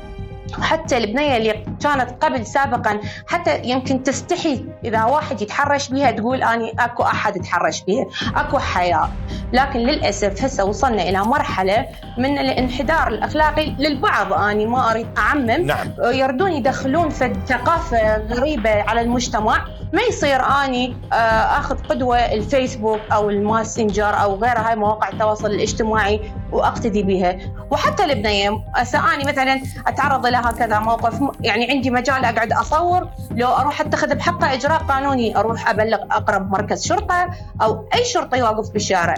حتى 0.61 0.97
البنية 0.97 1.37
اللي 1.37 1.65
كانت 1.83 2.23
قبل 2.23 2.45
سابقا 2.45 2.99
حتى 3.27 3.61
يمكن 3.63 4.03
تستحي 4.03 4.65
إذا 4.85 5.03
واحد 5.03 5.41
يتحرش 5.41 5.89
بها 5.89 6.11
تقول 6.11 6.43
أني 6.43 6.73
أكو 6.79 7.03
أحد 7.03 7.35
يتحرش 7.35 7.83
بها 7.83 8.05
أكو 8.35 8.59
حياء 8.59 9.09
لكن 9.53 9.79
للأسف 9.79 10.43
هسه 10.43 10.65
وصلنا 10.65 11.01
إلى 11.01 11.19
مرحلة 11.19 11.85
من 12.17 12.39
الانحدار 12.39 13.07
الأخلاقي 13.07 13.75
للبعض. 13.79 14.33
أني 14.33 14.65
ما 14.65 14.91
أريد 14.91 15.07
أعمم. 15.17 15.51
نعم. 15.51 15.87
يردون 16.03 16.51
يدخلون 16.51 17.09
في 17.09 17.33
ثقافة 17.47 18.17
غريبة 18.17 18.81
على 18.81 19.01
المجتمع. 19.01 19.65
ما 19.93 20.01
يصير 20.01 20.41
أني 20.41 20.97
آه، 21.13 21.15
أخذ 21.59 21.77
قدوة 21.89 22.17
الفيسبوك 22.17 22.99
أو 23.11 23.29
الماسنجر 23.29 24.21
أو 24.21 24.35
غيرها 24.35 24.69
هاي 24.69 24.75
مواقع 24.75 25.09
التواصل 25.09 25.51
الاجتماعي 25.51 26.21
وأقتدي 26.51 27.03
بها. 27.03 27.37
وحتى 27.71 28.03
البنيه 28.03 28.63
هسه 28.75 29.13
أني 29.13 29.23
مثلا 29.23 29.61
أتعرض 29.87 30.25
إلى 30.25 30.37
هكذا 30.37 30.79
موقف 30.79 31.19
يعني 31.41 31.64
عندي 31.71 31.89
مجال 31.89 32.25
أقعد 32.25 32.51
أصور. 32.51 33.09
لو 33.31 33.47
أروح 33.47 33.81
أتخذ 33.81 34.15
بحقة 34.15 34.53
إجراء 34.53 34.77
قانوني 34.77 35.37
أروح 35.37 35.69
أبلغ 35.69 35.97
أقرب 36.11 36.51
مركز 36.51 36.85
شرطة 36.85 37.29
أو 37.61 37.89
أي 37.93 38.05
شرطي 38.05 38.41
واقف 38.41 38.69
بالشارع 38.69 39.15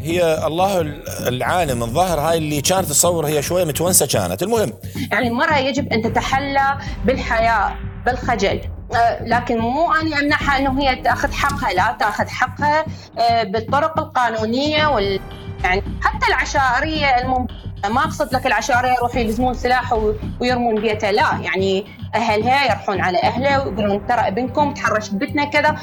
هي 0.00 0.46
الله 0.46 0.80
العالم 1.28 1.82
الظاهر 1.82 2.20
هاي 2.20 2.38
اللي 2.38 2.60
كانت 2.60 2.86
تصور 2.86 3.26
هي 3.26 3.42
شوية 3.42 3.64
متونسة 3.64 4.06
كانت. 4.06 4.42
المهم. 4.42 4.72
يعني 5.12 5.28
المراه 5.28 5.58
يجب 5.58 5.92
أن 5.92 6.02
تتحلى 6.02 6.78
بالحياء 7.04 7.76
بالخجل. 8.06 8.60
آه، 8.94 9.24
لكن 9.24 9.58
مو 9.58 9.92
أني 9.92 10.18
أمنحها 10.18 10.58
إنه 10.58 10.80
هي 10.80 10.96
تأخذ 10.96 11.32
حقها 11.32 11.72
لا 11.72 11.96
تأخذ 12.00 12.28
حقها 12.28 12.84
آه، 13.18 13.42
بالطرق 13.42 13.98
القانونية 13.98 14.86
وال 14.86 15.20
يعني 15.64 15.82
حتى 16.02 16.26
العشائرية 16.28 17.18
الممكن 17.18 17.54
ما 17.88 18.04
أقصد 18.04 18.34
لك 18.34 18.46
العشائريه 18.46 18.90
يروحوا 18.90 19.20
يلزمون 19.20 19.54
سلاح 19.54 19.94
ويرمون 20.40 20.80
بيته. 20.80 21.10
لا 21.10 21.40
يعني 21.42 21.84
اهلها 22.14 22.72
يروحون 22.72 23.00
على 23.00 23.18
أهله 23.18 23.64
ويقولون 23.64 24.06
ترى 24.06 24.20
ابنكم 24.20 24.74
تحرش 24.74 25.10
ببيتنا 25.10 25.44
كذا. 25.44 25.76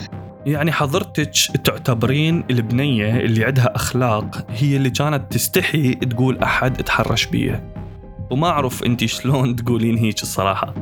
يعني 0.46 0.72
حضرتك 0.72 1.32
تعتبرين 1.64 2.44
البنية 2.50 3.18
اللي 3.18 3.46
عندها 3.46 3.76
أخلاق 3.76 4.46
هي 4.50 4.76
اللي 4.76 4.90
كانت 4.90 5.32
تستحي 5.34 5.94
تقول 5.94 6.40
أحد 6.44 6.84
تحرش 6.84 7.26
بيه. 7.26 7.74
وما 8.32 8.48
أعرف 8.48 8.84
أنت 8.84 9.06
شلون 9.06 9.56
تقولين 9.56 9.98
هيك 9.98 10.22
الصراحة. 10.22 10.74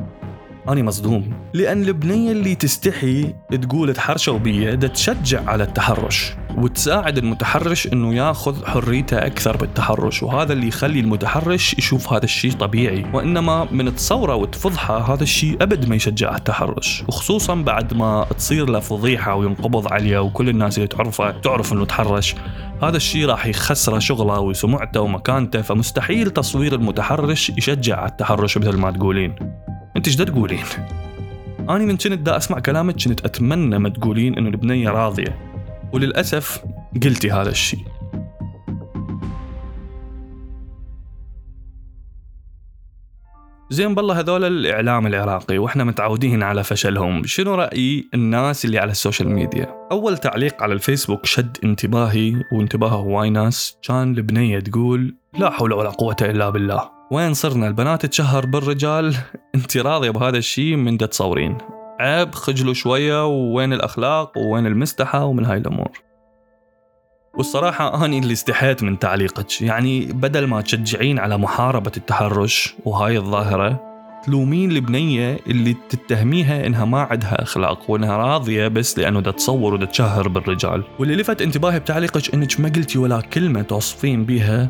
أنا 0.68 0.82
مصدوم. 0.82 1.32
لأن 1.54 1.82
البنية 1.82 2.32
اللي 2.32 2.54
تستحي 2.54 3.34
تقول 3.62 3.94
تحرشوا 3.94 4.38
بي 4.38 4.76
دا 4.76 4.88
تشجع 4.88 5.50
على 5.50 5.64
التحرش. 5.64 6.32
وتساعد 6.56 7.18
المتحرش 7.18 7.86
إنه 7.86 8.14
ياخذ 8.14 8.66
حريته 8.66 9.26
أكثر 9.26 9.56
بالتحرش 9.56 10.22
وهذا 10.22 10.52
اللي 10.52 10.68
يخلي 10.68 11.00
المتحرش 11.00 11.74
يشوف 11.78 12.12
هذا 12.12 12.24
الشيء 12.24 12.52
طبيعي 12.52 13.06
وإنما 13.12 13.68
من 13.72 13.94
تصوره 13.94 14.34
وتفضحه 14.34 15.14
هذا 15.14 15.22
الشيء 15.22 15.62
أبد 15.62 15.88
ما 15.88 15.96
يشجع 15.96 16.36
التحرش 16.36 17.04
وخصوصا 17.08 17.54
بعد 17.54 17.94
ما 17.94 18.26
تصير 18.38 18.70
له 18.70 18.80
فضيحة 18.80 19.34
وينقبض 19.34 19.92
عليه 19.92 20.18
وكل 20.18 20.48
الناس 20.48 20.76
اللي 20.78 20.88
تعرفه 20.88 21.30
تعرف 21.30 21.72
إنه 21.72 21.84
تحرش 21.84 22.34
هذا 22.82 22.96
الشيء 22.96 23.26
راح 23.26 23.46
يخسره 23.46 23.98
شغله 23.98 24.40
وسمعته 24.40 25.00
ومكانته 25.00 25.62
فمستحيل 25.62 26.30
تصوير 26.30 26.74
المتحرش 26.74 27.50
يشجع 27.50 27.96
على 27.96 28.10
التحرش 28.10 28.58
مثل 28.58 28.76
ما 28.76 28.90
تقولين 28.90 29.34
أنت 29.96 30.06
إيش 30.06 30.16
تقولين؟ 30.16 30.64
أنا 31.68 31.78
من 31.78 31.96
كنت 31.96 32.12
دا 32.12 32.36
أسمع 32.36 32.58
كلامك 32.58 33.04
كنت 33.04 33.24
أتمنى 33.24 33.78
ما 33.78 33.88
تقولين 33.88 34.38
إنه 34.38 34.48
البنية 34.48 34.90
راضية 34.90 35.45
وللأسف 35.92 36.64
قلتي 37.02 37.30
هذا 37.30 37.50
الشيء. 37.50 37.84
زين 43.70 43.94
بالله 43.94 44.20
هذول 44.20 44.44
الإعلام 44.44 45.06
العراقي 45.06 45.58
وإحنا 45.58 45.84
متعودين 45.84 46.42
على 46.42 46.64
فشلهم 46.64 47.24
شنو 47.24 47.54
رأي 47.54 48.08
الناس 48.14 48.64
اللي 48.64 48.78
على 48.78 48.90
ال 48.90 48.95
social 48.95 49.28
media؟ 49.28 49.74
أول 49.92 50.18
تعليق 50.18 50.62
على 50.62 50.74
الفيسبوك 50.74 51.26
شد 51.26 51.56
انتباهي 51.64 52.42
وانتباه 52.52 52.88
هواي 52.88 53.30
ناس. 53.30 53.78
كان 53.82 54.14
البنية 54.14 54.60
تقول 54.60 55.16
لا 55.38 55.50
حول 55.50 55.72
ولا 55.72 55.90
قوة 55.90 56.16
إلا 56.22 56.50
بالله. 56.50 56.90
وين 57.12 57.34
صرنا؟ 57.34 57.68
البنات 57.68 58.06
تشهر 58.06 58.46
بالرجال. 58.46 59.16
انت 59.54 59.76
راضيه 59.76 60.10
بهذا 60.10 60.38
الشيء 60.38 60.76
من 60.76 60.96
دا 60.96 61.06
تصورين 61.06 61.58
عيب 62.00 62.34
خجلوا 62.34 62.74
شوية 62.74 63.26
وين 63.26 63.72
الأخلاق 63.72 64.38
وين 64.38 64.66
المستحى 64.66 65.18
ومن 65.18 65.44
هاي 65.44 65.58
الأمور. 65.58 65.90
والصراحة 67.34 68.04
أني 68.04 68.18
اللي 68.18 68.32
استحيت 68.32 68.82
من 68.82 68.98
تعليقك. 68.98 69.62
يعني 69.62 70.06
بدل 70.06 70.46
ما 70.46 70.60
تشجعين 70.60 71.18
على 71.18 71.38
محاربة 71.38 71.92
التحرش 71.96 72.74
وهاي 72.84 73.18
الظاهرة 73.18 73.86
تلومين 74.24 74.70
البنية 74.70 75.38
اللي 75.46 75.76
تتهميها 75.88 76.66
إنها 76.66 76.84
ما 76.84 77.00
عندها 77.00 77.42
أخلاق 77.42 77.90
وإنها 77.90 78.16
راضية 78.16 78.68
بس 78.68 78.98
لأنه 78.98 79.20
دا 79.20 79.30
تصور 79.30 79.74
ودا 79.74 79.86
تشهر 79.86 80.28
بالرجال. 80.28 80.84
واللي 80.98 81.16
لفت 81.16 81.42
انتباهي 81.42 81.80
بتعليقك 81.80 82.34
إنك 82.34 82.60
ما 82.60 82.68
قلتي 82.68 82.98
ولا 82.98 83.20
كلمة 83.20 83.62
توصفين 83.62 84.24
بيها 84.24 84.68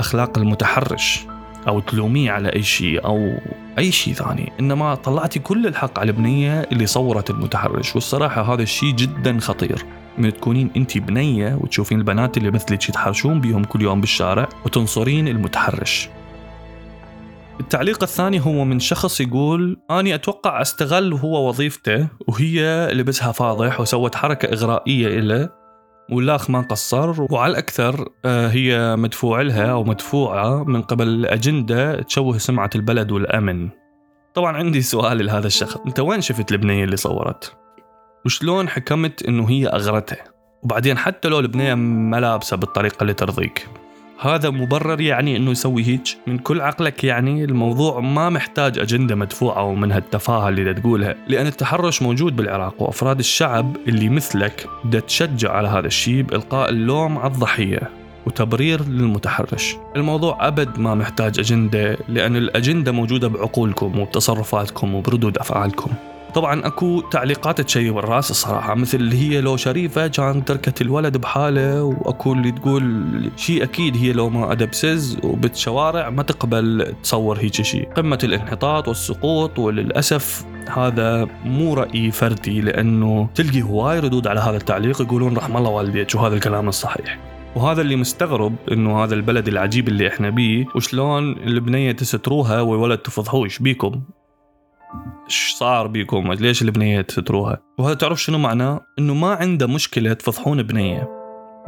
أخلاق 0.00 0.38
المتحرش. 0.38 1.26
أو 1.68 1.80
تلوميه 1.80 2.30
على 2.30 2.48
أي 2.48 2.62
شيء 2.62 3.04
أو 3.04 3.32
أي 3.78 3.92
شيء 3.92 4.14
ثاني. 4.14 4.52
إنما 4.60 4.94
طلعتي 4.94 5.38
كل 5.38 5.66
الحق 5.66 5.98
على 5.98 6.10
البنيه 6.10 6.60
اللي 6.72 6.86
صورت 6.86 7.30
المتحرش. 7.30 7.94
والصراحة 7.94 8.54
هذا 8.54 8.62
الشيء 8.62 8.94
جدا 8.94 9.40
خطير. 9.40 9.84
من 10.18 10.32
تكونين 10.34 10.70
انت 10.76 10.98
بنية 10.98 11.58
وتشوفين 11.60 11.98
البنات 11.98 12.36
اللي 12.36 12.50
مثلك 12.50 12.88
يتحرشون 12.88 13.40
بيهم 13.40 13.64
كل 13.64 13.82
يوم 13.82 14.00
بالشارع 14.00 14.48
وتنصرين 14.64 15.28
المتحرش. 15.28 16.08
التعليق 17.60 18.02
الثاني 18.02 18.40
هو 18.40 18.64
من 18.64 18.80
شخص 18.80 19.20
يقول 19.20 19.80
أني 19.90 20.14
أتوقع 20.14 20.60
أستغل 20.60 21.12
هو 21.12 21.48
وظيفته 21.48 22.08
وهي 22.28 22.88
لبسها 22.92 23.32
فاضح 23.32 23.80
وسوت 23.80 24.14
حركة 24.14 24.52
إغرائية 24.52 25.18
إله 25.18 25.57
واللاخ 26.10 26.50
ما 26.50 26.60
قصر 26.60 27.32
وعلى 27.32 27.50
الأكثر 27.50 28.08
آه، 28.24 28.48
هي 28.48 28.96
مدفوع 28.96 29.40
لها 29.42 29.66
أو 29.66 29.84
مدفوعة 29.84 30.64
من 30.64 30.82
قبل 30.82 31.26
أجندة 31.26 32.02
تشوه 32.02 32.38
سمعة 32.38 32.70
البلد 32.74 33.12
والأمن 33.12 33.68
طبعا 34.34 34.56
عندي 34.56 34.82
سؤال 34.82 35.26
لهذا 35.26 35.46
الشخص 35.46 35.76
أنت 35.76 36.00
وين 36.00 36.20
شفت 36.20 36.52
البنية 36.52 36.84
اللي 36.84 36.96
صورت؟ 36.96 37.56
وشلون 38.24 38.68
حكمت 38.68 39.22
أنه 39.22 39.50
هي 39.50 39.66
أغرتها؟ 39.66 40.24
وبعدين 40.62 40.98
حتى 40.98 41.28
لو 41.28 41.38
البنية 41.38 41.74
ما 41.74 42.20
لابسة 42.20 42.56
بالطريقة 42.56 43.02
اللي 43.02 43.14
ترضيك 43.14 43.68
هذا 44.20 44.50
مبرر 44.50 45.00
يعني 45.00 45.36
إنه 45.36 45.50
يسوي 45.50 45.84
هيك 45.84 46.02
من 46.26 46.38
كل 46.38 46.60
عقلك 46.60 47.04
يعني 47.04 47.44
الموضوع 47.44 48.00
ما 48.00 48.30
محتاج 48.30 48.78
أجندة 48.78 49.14
مدفوعة 49.14 49.64
ومن 49.64 49.92
هالتفاهه 49.92 50.48
اللي 50.48 50.74
تقولها 50.74 51.14
لأن 51.28 51.46
التحرش 51.46 52.02
موجود 52.02 52.36
بالعراق 52.36 52.82
وأفراد 52.82 53.18
الشعب 53.18 53.76
اللي 53.88 54.08
مثلك 54.08 54.66
بدها 54.84 55.00
تشجع 55.00 55.52
على 55.52 55.68
هذا 55.68 55.86
الشيء 55.86 56.22
بإلقاء 56.22 56.70
اللوم 56.70 57.18
على 57.18 57.32
الضحية 57.32 57.80
وتبرير 58.26 58.88
للمتحرش. 58.88 59.76
الموضوع 59.96 60.48
أبد 60.48 60.78
ما 60.78 60.94
محتاج 60.94 61.38
أجندة 61.38 61.96
لأن 62.08 62.36
الأجندة 62.36 62.92
موجودة 62.92 63.28
بعقولكم 63.28 63.98
وبتصرفاتكم 63.98 64.94
وبردود 64.94 65.38
أفعالكم. 65.38 65.90
طبعا 66.38 66.66
أكو 66.66 67.00
تعليقات 67.00 67.60
تشيب 67.60 67.98
الرأس 67.98 68.30
الصراحة 68.30 68.74
مثل 68.74 68.98
اللي 68.98 69.16
هي 69.16 69.40
لو 69.40 69.56
شريفة 69.56 70.06
كان 70.06 70.44
تركت 70.44 70.80
الولد 70.80 71.16
بحالة 71.16 71.82
وأكو 71.82 72.32
اللي 72.32 72.52
تقول 72.52 73.30
شيء 73.36 73.62
أكيد 73.62 73.96
هي 73.96 74.12
لو 74.12 74.30
ما 74.30 74.52
أدب 74.52 74.74
سز 74.74 75.18
وبالشوارع 75.24 76.10
ما 76.10 76.22
تقبل 76.22 76.94
تصور 77.02 77.38
هيك 77.38 77.62
شيء 77.62 77.88
قمة 77.92 78.18
الانحطاط 78.24 78.88
والسقوط 78.88 79.58
وللأسف 79.58 80.44
هذا 80.76 81.28
مو 81.44 81.74
رأي 81.74 82.10
فردي 82.10 82.60
لأنه 82.60 83.28
تلقي 83.34 83.62
هواي 83.62 84.00
ردود 84.00 84.26
على 84.26 84.40
هذا 84.40 84.56
التعليق 84.56 85.02
يقولون 85.02 85.36
رحم 85.36 85.56
الله 85.56 85.70
والديك 85.70 86.14
وهذا 86.14 86.34
الكلام 86.34 86.68
الصحيح. 86.68 87.18
وهذا 87.56 87.80
اللي 87.80 87.96
مستغرب 87.96 88.54
إنه 88.72 89.04
هذا 89.04 89.14
البلد 89.14 89.48
العجيب 89.48 89.88
اللي 89.88 90.08
إحنا 90.08 90.30
بيه 90.30 90.66
وشلون 90.74 91.32
البنية 91.32 91.92
تستروها 91.92 92.60
والولد 92.60 92.98
تفضحوه 92.98 93.48
بيكم؟ 93.60 94.02
إيش 95.26 95.54
صار 95.58 95.86
بيكم؟ 95.86 96.32
ليش 96.32 96.62
البنية 96.62 97.00
تستروها 97.00 97.58
وهذا 97.78 97.94
تعرف 97.94 98.22
شنو 98.22 98.38
معناه 98.38 98.80
إنه 98.98 99.14
ما 99.14 99.34
عنده 99.34 99.66
مشكلة 99.66 100.12
تفضحون 100.12 100.62
بنية 100.62 101.08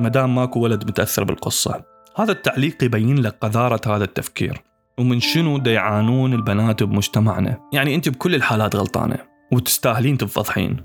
ما 0.00 0.08
دام 0.08 0.34
ماكو 0.34 0.60
ولد 0.60 0.84
متأثر 0.84 1.24
بالقصة. 1.24 1.84
هذا 2.16 2.32
التعليق 2.32 2.84
يبين 2.84 3.18
لك 3.18 3.36
قذارة 3.40 3.96
هذا 3.96 4.04
التفكير. 4.04 4.62
ومن 4.98 5.20
شنو 5.20 5.58
دا 5.58 5.72
يعانون 5.72 6.32
البنات 6.32 6.82
بمجتمعنا؟ 6.82 7.58
يعني 7.72 7.94
أنت 7.94 8.08
بكل 8.08 8.34
الحالات 8.34 8.76
غلطانة 8.76 9.18
وتستاهلين 9.52 10.18
تفضحين. 10.18 10.76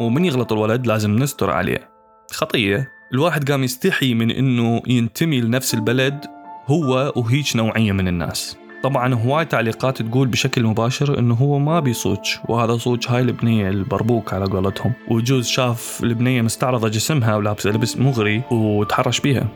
ومن 0.00 0.24
يغلط 0.24 0.52
الولد 0.52 0.86
لازم 0.86 1.16
نستر 1.16 1.50
عليه. 1.50 1.90
خطية. 2.32 2.88
الواحد 3.14 3.50
قام 3.50 3.64
يستحي 3.64 4.14
من 4.14 4.30
إنه 4.30 4.82
ينتمي 4.86 5.40
لنفس 5.40 5.74
البلد 5.74 6.24
هو 6.66 7.12
وهيج 7.16 7.56
نوعية 7.56 7.92
من 7.92 8.08
الناس. 8.08 8.58
طبعا 8.82 9.14
هواي 9.14 9.44
تعليقات 9.44 10.02
تقول 10.02 10.28
بشكل 10.28 10.64
مباشر 10.64 11.18
إنه 11.18 11.34
هو 11.34 11.58
ما 11.58 11.80
بيصوج 11.80 12.36
وهذا 12.48 12.76
صوج 12.76 13.06
هاي 13.08 13.20
البنية 13.20 13.68
البربوك 13.68 14.34
على 14.34 14.44
قولتهم. 14.44 14.92
ويجوز 15.08 15.46
شاف 15.46 16.00
البنية 16.02 16.42
مستعرضة 16.42 16.88
جسمها 16.88 17.36
ولابسه 17.36 17.70
لبس 17.70 17.96
مغري 17.96 18.42
وتحرش 18.50 19.20
بيها. 19.20 19.48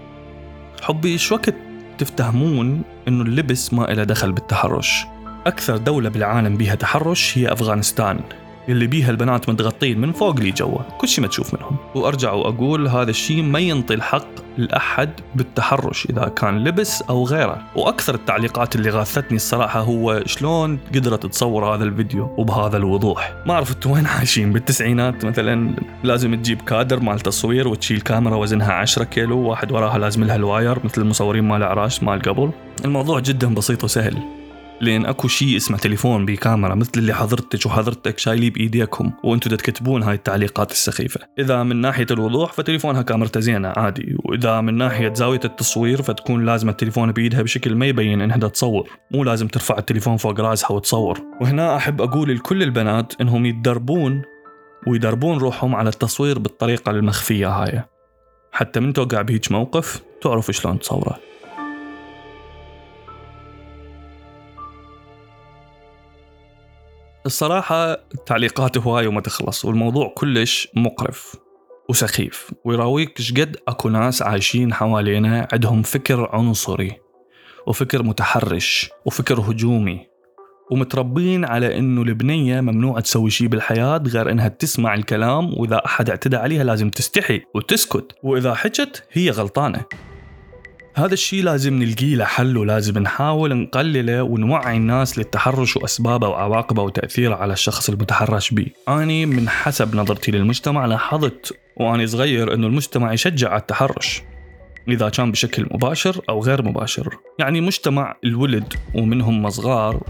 حبي 0.83 1.19
شو 1.19 1.35
وقت 1.35 1.55
تفتهمون 1.99 2.83
إنه 3.09 3.23
اللبس 3.23 3.75
ما 3.75 3.83
له 3.83 4.05
دخل 4.05 4.33
بالتحرش؟ 4.33 5.07
أكثر 5.47 5.77
دولة 5.77 6.09
بالعالم 6.09 6.57
بيها 6.57 6.75
تحرش 6.75 7.39
هي 7.39 7.53
أفغانستان. 7.53 8.21
اللي 8.69 8.87
بيها 8.87 9.11
البنات 9.11 9.49
متغطين 9.49 10.01
من 10.01 10.13
فوق 10.13 10.41
لي 10.41 10.51
جوا. 10.51 10.83
كل 10.99 11.09
شيء 11.09 11.23
ما 11.23 11.29
تشوف 11.29 11.55
منهم. 11.55 11.77
وأرجع 11.95 12.33
وأقول 12.33 12.89
هذا 12.89 13.11
الشيء 13.11 13.43
ما 13.43 13.59
ينطي 13.59 13.95
الحق 13.95 14.29
لأحد 14.59 15.11
بالتحرش 15.35 16.07
إذا 16.11 16.29
كان 16.29 16.65
لبس 16.65 17.03
أو 17.03 17.25
غيره. 17.27 17.63
وأكثر 17.77 18.15
التعليقات 18.15 18.77
اللي 18.77 18.91
غاثتني 18.91 19.37
الصراحة 19.37 19.81
هو 19.81 20.23
شلون 20.27 20.79
قدرت 20.95 21.27
تصور 21.27 21.75
هذا 21.75 21.85
الفيديو 21.85 22.35
وبهذا 22.39 22.77
الوضوح. 22.77 23.35
ما 23.47 23.55
أعرف 23.55 23.73
أنتم 23.73 23.91
وين 23.91 24.07
عايشين 24.07 24.53
بالتسعينات 24.53 25.25
مثلا. 25.25 25.77
لازم 26.05 26.35
تجيب 26.35 26.63
كادر 26.63 27.01
مال 27.01 27.21
تصوير 27.21 27.69
وتشيل 27.69 28.01
كاميرا 28.01 28.37
وزنها 28.37 28.73
10 28.73 29.05
كيلو 29.05 29.39
واحد 29.39 29.73
وراها 29.73 29.99
لازم 29.99 30.25
لها 30.25 30.37
الواير 30.37 30.79
مثل 30.85 31.03
المصورين 31.03 31.45
مال 31.45 31.63
عراش 31.63 32.03
مال 32.03 32.23
قبل. 32.23 32.51
الموضوع 32.85 33.21
جدا 33.21 33.55
بسيط 33.55 33.85
وسهل. 33.85 34.42
لأن 34.83 35.07
أكو 35.07 35.29
شيء 35.29 35.57
اسمه 35.57 35.77
تليفون 35.77 36.27
بكاميرا 36.27 36.75
مثل 36.75 36.91
اللي 36.97 37.15
حضرتك 37.15 37.67
وحضرتك 37.67 38.19
شايليه 38.19 38.51
بإيديكم 38.51 39.13
وأنتم 39.25 39.57
تكتبون 39.57 40.03
هاي 40.03 40.15
التعليقات 40.15 40.71
السخيفة. 40.71 41.21
إذا 41.39 41.63
من 41.63 41.77
ناحية 41.77 42.07
الوضوح 42.11 42.53
فتليفونها 42.53 43.03
كاميرته 43.03 43.41
زينة 43.41 43.69
عادي 43.77 44.17
وإذا 44.25 44.61
من 44.61 44.75
ناحية 44.75 45.15
زاوية 45.15 45.41
التصوير 45.45 46.03
فتكون 46.03 46.45
لازم 46.45 46.69
التليفون 46.69 47.13
بإيدها 47.13 47.43
بشكل 47.43 47.75
ما 47.75 47.87
يبين 47.87 48.21
إنها 48.21 48.37
تصور. 48.37 48.91
مو 49.11 49.25
لازم 49.25 49.49
ترفع 49.49 49.79
التليفون 49.79 50.17
فوق 50.17 50.41
راسها 50.41 50.73
وتصور. 50.73 51.21
وهنا 51.41 51.77
أحب 51.77 52.03
أقول 52.03 52.35
لكل 52.35 52.63
البنات 52.63 53.21
إنهم 53.21 53.47
يتدربون 53.47 54.23
ويدربون 54.87 55.39
روحهم 55.39 55.75
على 55.75 55.89
التصوير 55.89 56.39
بالطريقة 56.39 56.91
المخفية 56.91 57.49
هاي. 57.49 57.83
حتى 58.53 58.81
من 58.81 58.93
توقع 58.93 59.23
بهيج 59.23 59.53
موقف 59.53 60.03
تعرف 60.23 60.51
شلون 60.51 60.79
تصوره. 60.79 61.32
الصراحة 67.27 67.93
التعليقات 67.93 68.79
هواية 68.79 69.09
وما 69.09 69.21
تخلص 69.21 69.65
والموضوع 69.65 70.13
كلش 70.17 70.69
مقرف 70.75 71.37
وسخيف 71.89 72.51
ويراويك 72.65 73.21
شقد 73.21 73.57
أكو 73.69 73.89
ناس 73.89 74.23
عايشين 74.23 74.75
حوالينا 74.75 75.49
عندهم 75.53 75.83
فكر 75.83 76.29
عنصري 76.33 76.93
وفكر 77.67 78.03
متحرش 78.03 78.91
وفكر 79.07 79.41
هجومي 79.41 80.07
ومتربين 80.71 81.45
على 81.45 81.79
إنه 81.79 82.03
البنية 82.03 82.61
ممنوع 82.61 83.01
تسوي 83.01 83.31
شيء 83.31 83.49
بالحياة 83.49 84.03
غير 84.07 84.31
إنها 84.31 84.49
تسمع 84.49 84.95
الكلام 84.95 85.59
وإذا 85.59 85.83
أحد 85.87 86.11
اعتدى 86.11 86.37
عليها 86.37 86.65
لازم 86.65 86.91
تستحي 86.91 87.43
وتسكت 87.55 88.13
وإذا 88.23 88.55
حكت 88.55 89.05
هي 89.13 89.31
غلطانة. 89.31 89.85
هذا 90.95 91.15
الشيء 91.15 91.45
لازم 91.45 91.83
نلقيه 91.83 92.17
له 92.17 92.25
حل 92.25 92.57
ولازم 92.57 92.99
نحاول 92.99 93.57
نقلله 93.57 94.23
ونوعي 94.23 94.77
الناس 94.77 95.19
للتحرش 95.19 95.77
وأسبابه 95.77 96.29
وعواقبه 96.29 96.83
وتأثيره 96.83 97.35
على 97.35 97.53
الشخص 97.53 97.89
المتحرش 97.89 98.51
به 98.51 98.67
أنا 98.89 99.27
من 99.27 99.49
حسب 99.49 99.97
نظرتي 99.97 100.31
للمجتمع 100.31 100.87
لاحظت 100.87 101.59
وأنا 101.77 102.07
صغير 102.07 102.55
أنه 102.55 102.67
المجتمع 102.67 103.13
يشجع 103.13 103.49
على 103.49 103.61
التحرش 103.61 104.23
إذا 104.89 105.09
كان 105.09 105.33
بشكل 105.33 105.67
مباشر 105.71 106.21
أو 106.29 106.43
غير 106.43 106.63
مباشر. 106.63 107.17
يعني 107.39 107.61
مجتمع 107.61 108.17
الولد 108.25 108.75
ومنهم 108.95 109.51
صغار 109.51 110.03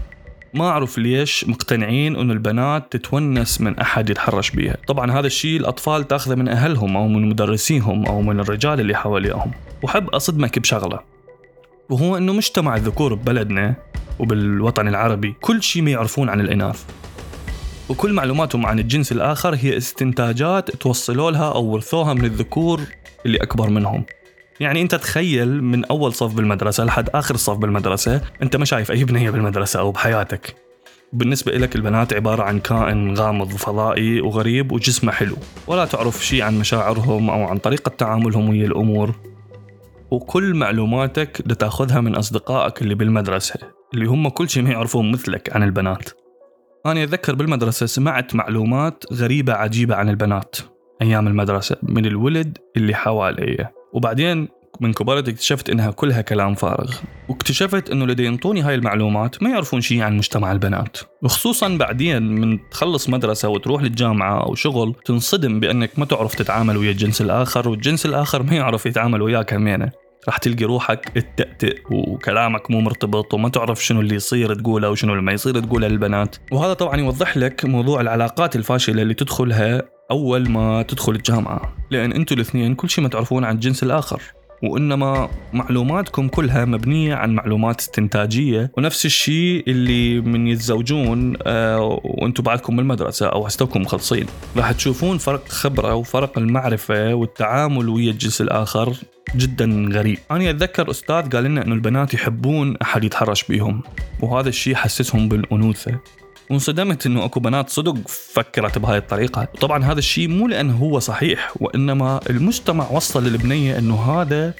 ما 0.53 0.69
أعرف 0.69 0.97
ليش 0.97 1.45
مقتنعين 1.47 2.15
أنه 2.15 2.33
البنات 2.33 2.91
تتونس 2.91 3.61
من 3.61 3.79
أحد 3.79 4.09
يتحرش 4.09 4.51
بيها. 4.51 4.77
طبعا 4.87 5.11
هذا 5.11 5.27
الشيء 5.27 5.59
الأطفال 5.59 6.07
تأخذه 6.07 6.35
من 6.35 6.47
أهلهم 6.47 6.97
أو 6.97 7.07
من 7.07 7.29
مدرسيهم 7.29 8.05
أو 8.05 8.21
من 8.21 8.39
الرجال 8.39 8.79
اللي 8.79 8.95
حواليهم. 8.95 9.51
وحب 9.83 10.09
أصدمك 10.09 10.59
بشغلة 10.59 10.99
وهو 11.89 12.17
أنه 12.17 12.33
مجتمع 12.33 12.75
الذكور 12.75 13.13
ببلدنا 13.13 13.75
وبالوطن 14.19 14.87
العربي 14.87 15.35
كل 15.41 15.63
شيء 15.63 15.81
ما 15.81 15.91
يعرفون 15.91 16.29
عن 16.29 16.41
الإناث. 16.41 16.83
وكل 17.89 18.13
معلوماتهم 18.13 18.65
عن 18.65 18.79
الجنس 18.79 19.11
الآخر 19.11 19.55
هي 19.55 19.77
استنتاجات 19.77 20.69
توصلوا 20.69 21.31
لها 21.31 21.51
أو 21.51 21.65
ورثوها 21.65 22.13
من 22.13 22.25
الذكور 22.25 22.81
اللي 23.25 23.37
أكبر 23.37 23.69
منهم. 23.69 24.05
يعني 24.59 24.81
انت 24.81 24.95
تخيل 24.95 25.63
من 25.63 25.85
اول 25.85 26.13
صف 26.13 26.33
بالمدرسة 26.33 26.83
لحد 26.85 27.09
آخر 27.09 27.35
صف 27.35 27.57
بالمدرسة 27.57 28.21
انت 28.41 28.55
ما 28.55 28.65
شايف 28.65 28.91
أي 28.91 29.03
بنية 29.03 29.29
بالمدرسة 29.29 29.79
أو 29.79 29.91
بحياتك. 29.91 30.55
بالنسبة 31.13 31.51
لك 31.51 31.75
البنات 31.75 32.13
عبارة 32.13 32.43
عن 32.43 32.59
كائن 32.59 33.15
غامض 33.17 33.49
فضائي 33.49 34.21
وغريب 34.21 34.71
وجسمه 34.71 35.11
حلو. 35.11 35.35
ولا 35.67 35.85
تعرف 35.85 36.25
شيء 36.25 36.41
عن 36.41 36.59
مشاعرهم 36.59 37.29
أو 37.29 37.43
عن 37.43 37.57
طريقة 37.57 37.89
تعاملهم 37.89 38.49
ويا 38.49 38.65
الأمور. 38.65 39.15
وكل 40.11 40.53
معلوماتك 40.53 41.41
تاخذها 41.59 42.01
من 42.01 42.15
أصدقائك 42.15 42.81
اللي 42.81 42.95
بالمدرسة 42.95 43.59
اللي 43.93 44.05
هم 44.05 44.29
كل 44.29 44.49
شيء 44.49 44.63
ما 44.63 44.69
يعرفون 44.69 45.11
مثلك 45.11 45.55
عن 45.55 45.63
البنات. 45.63 46.09
أنا 46.85 47.03
أتذكر 47.03 47.35
بالمدرسة 47.35 47.85
سمعت 47.85 48.35
معلومات 48.35 49.03
غريبة 49.13 49.53
عجيبة 49.53 49.95
عن 49.95 50.09
البنات 50.09 50.55
أيام 51.01 51.27
المدرسة 51.27 51.77
من 51.83 52.05
الولد 52.05 52.57
اللي 52.77 52.95
حواليا. 52.95 53.82
وبعدين 53.93 54.47
من 54.81 54.93
كبرت 54.93 55.29
اكتشفت 55.29 55.69
إنها 55.69 55.91
كلها 55.91 56.21
كلام 56.21 56.55
فارغ. 56.55 56.95
واكتشفت 57.29 57.89
إنه 57.89 58.05
اللي 58.05 58.25
ينطوني 58.25 58.61
هاي 58.61 58.75
المعلومات 58.75 59.43
ما 59.43 59.49
يعرفون 59.49 59.81
شيء 59.81 60.01
عن 60.01 60.17
مجتمع 60.17 60.51
البنات. 60.51 60.97
وخصوصا 61.21 61.77
بعدين 61.77 62.23
من 62.23 62.69
تخلص 62.69 63.09
مدرسة 63.09 63.49
وتروح 63.49 63.81
للجامعة 63.81 64.43
أو 64.43 64.55
شغل 64.55 64.95
تنصدم 65.05 65.59
بإنك 65.59 65.99
ما 65.99 66.05
تعرف 66.05 66.35
تتعامل 66.35 66.77
ويا 66.77 66.91
الجنس 66.91 67.21
الآخر 67.21 67.69
والجنس 67.69 68.05
الآخر 68.05 68.43
ما 68.43 68.55
يعرف 68.55 68.85
يتعامل 68.85 69.21
وياك 69.21 69.53
همينة. 69.53 70.02
راح 70.27 70.37
تلقي 70.37 70.65
روحك 70.65 71.09
تتأتئ 71.09 71.81
وكلامك 71.91 72.71
مو 72.71 72.81
مرتبط 72.81 73.33
وما 73.33 73.49
تعرف 73.49 73.85
شنو 73.85 74.01
اللي 74.01 74.15
يصير 74.15 74.53
تقوله 74.53 74.89
وشنو 74.89 75.13
اللي 75.13 75.23
ما 75.23 75.31
يصير 75.31 75.59
تقوله 75.59 75.87
للبنات. 75.87 76.35
وهذا 76.51 76.73
طبعا 76.73 76.97
يوضح 76.97 77.37
لك 77.37 77.65
موضوع 77.65 78.01
العلاقات 78.01 78.55
الفاشلة 78.55 79.01
اللي 79.01 79.13
تدخلها 79.13 79.81
أول 80.11 80.49
ما 80.49 80.81
تدخل 80.81 81.11
الجامعة. 81.11 81.75
لأن 81.91 82.13
أنتوا 82.13 82.37
الاثنين 82.37 82.75
كل 82.75 82.89
شيء 82.89 83.03
ما 83.03 83.09
تعرفون 83.09 83.43
عن 83.43 83.55
الجنس 83.55 83.83
الآخر. 83.83 84.21
وإنما 84.63 85.29
معلوماتكم 85.53 86.27
كلها 86.27 86.65
مبنية 86.65 87.15
عن 87.15 87.35
معلومات 87.35 87.79
استنتاجية. 87.79 88.71
ونفس 88.77 89.05
الشيء 89.05 89.63
اللي 89.67 90.21
من 90.21 90.47
يتزوجون 90.47 91.33
آه 91.43 91.99
وأنتم 92.03 92.43
بعدكم 92.43 92.75
بالمدرسة 92.75 93.27
أو 93.27 93.45
هستوكم 93.45 93.81
مخلصين. 93.81 94.25
راح 94.57 94.71
تشوفون 94.71 95.17
فرق 95.17 95.47
خبرة 95.47 95.95
وفرق 95.95 96.37
المعرفة 96.37 97.13
والتعامل 97.13 97.89
ويا 97.89 98.11
الجنس 98.11 98.41
الآخر 98.41 98.93
جدا 99.35 99.89
غريب. 99.91 100.17
أنا 100.31 100.49
أتذكر 100.49 100.91
أستاذ 100.91 101.29
قال 101.29 101.43
لنا 101.43 101.65
أنه 101.65 101.75
البنات 101.75 102.13
يحبون 102.13 102.77
أحد 102.81 103.03
يتحرش 103.03 103.43
بيهم 103.43 103.81
وهذا 104.21 104.49
الشيء 104.49 104.75
حسسهم 104.75 105.29
بالأنوثة. 105.29 105.99
وانصدمت 106.49 107.05
إنه 107.05 107.25
أكو 107.25 107.39
بنات 107.39 107.69
صدق 107.69 108.07
فكرت 108.07 108.77
بهاي 108.77 108.97
الطريقة. 108.97 109.47
طبعا 109.61 109.83
هذا 109.83 109.99
الشيء 109.99 110.27
مو 110.27 110.47
لأنه 110.47 110.77
هو 110.77 110.99
صحيح 110.99 111.53
وإنما 111.59 112.19
المجتمع 112.29 112.89
وصل 112.91 113.23
للبنية 113.23 113.77
إنه 113.79 113.95
هذا 113.95 114.53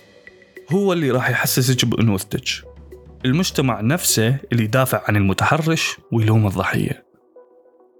هو 0.72 0.94
اللي 0.94 1.12
راح 1.12 1.30
يحسسك 1.30 1.86
بانوثتك 1.86 2.44
المجتمع 3.26 3.82
نفسه 3.82 4.38
اللي 4.52 4.64
يدافع 4.64 5.02
عن 5.08 5.16
المتحرش 5.16 5.98
ويلوم 6.12 6.48
الضحية. 6.48 7.06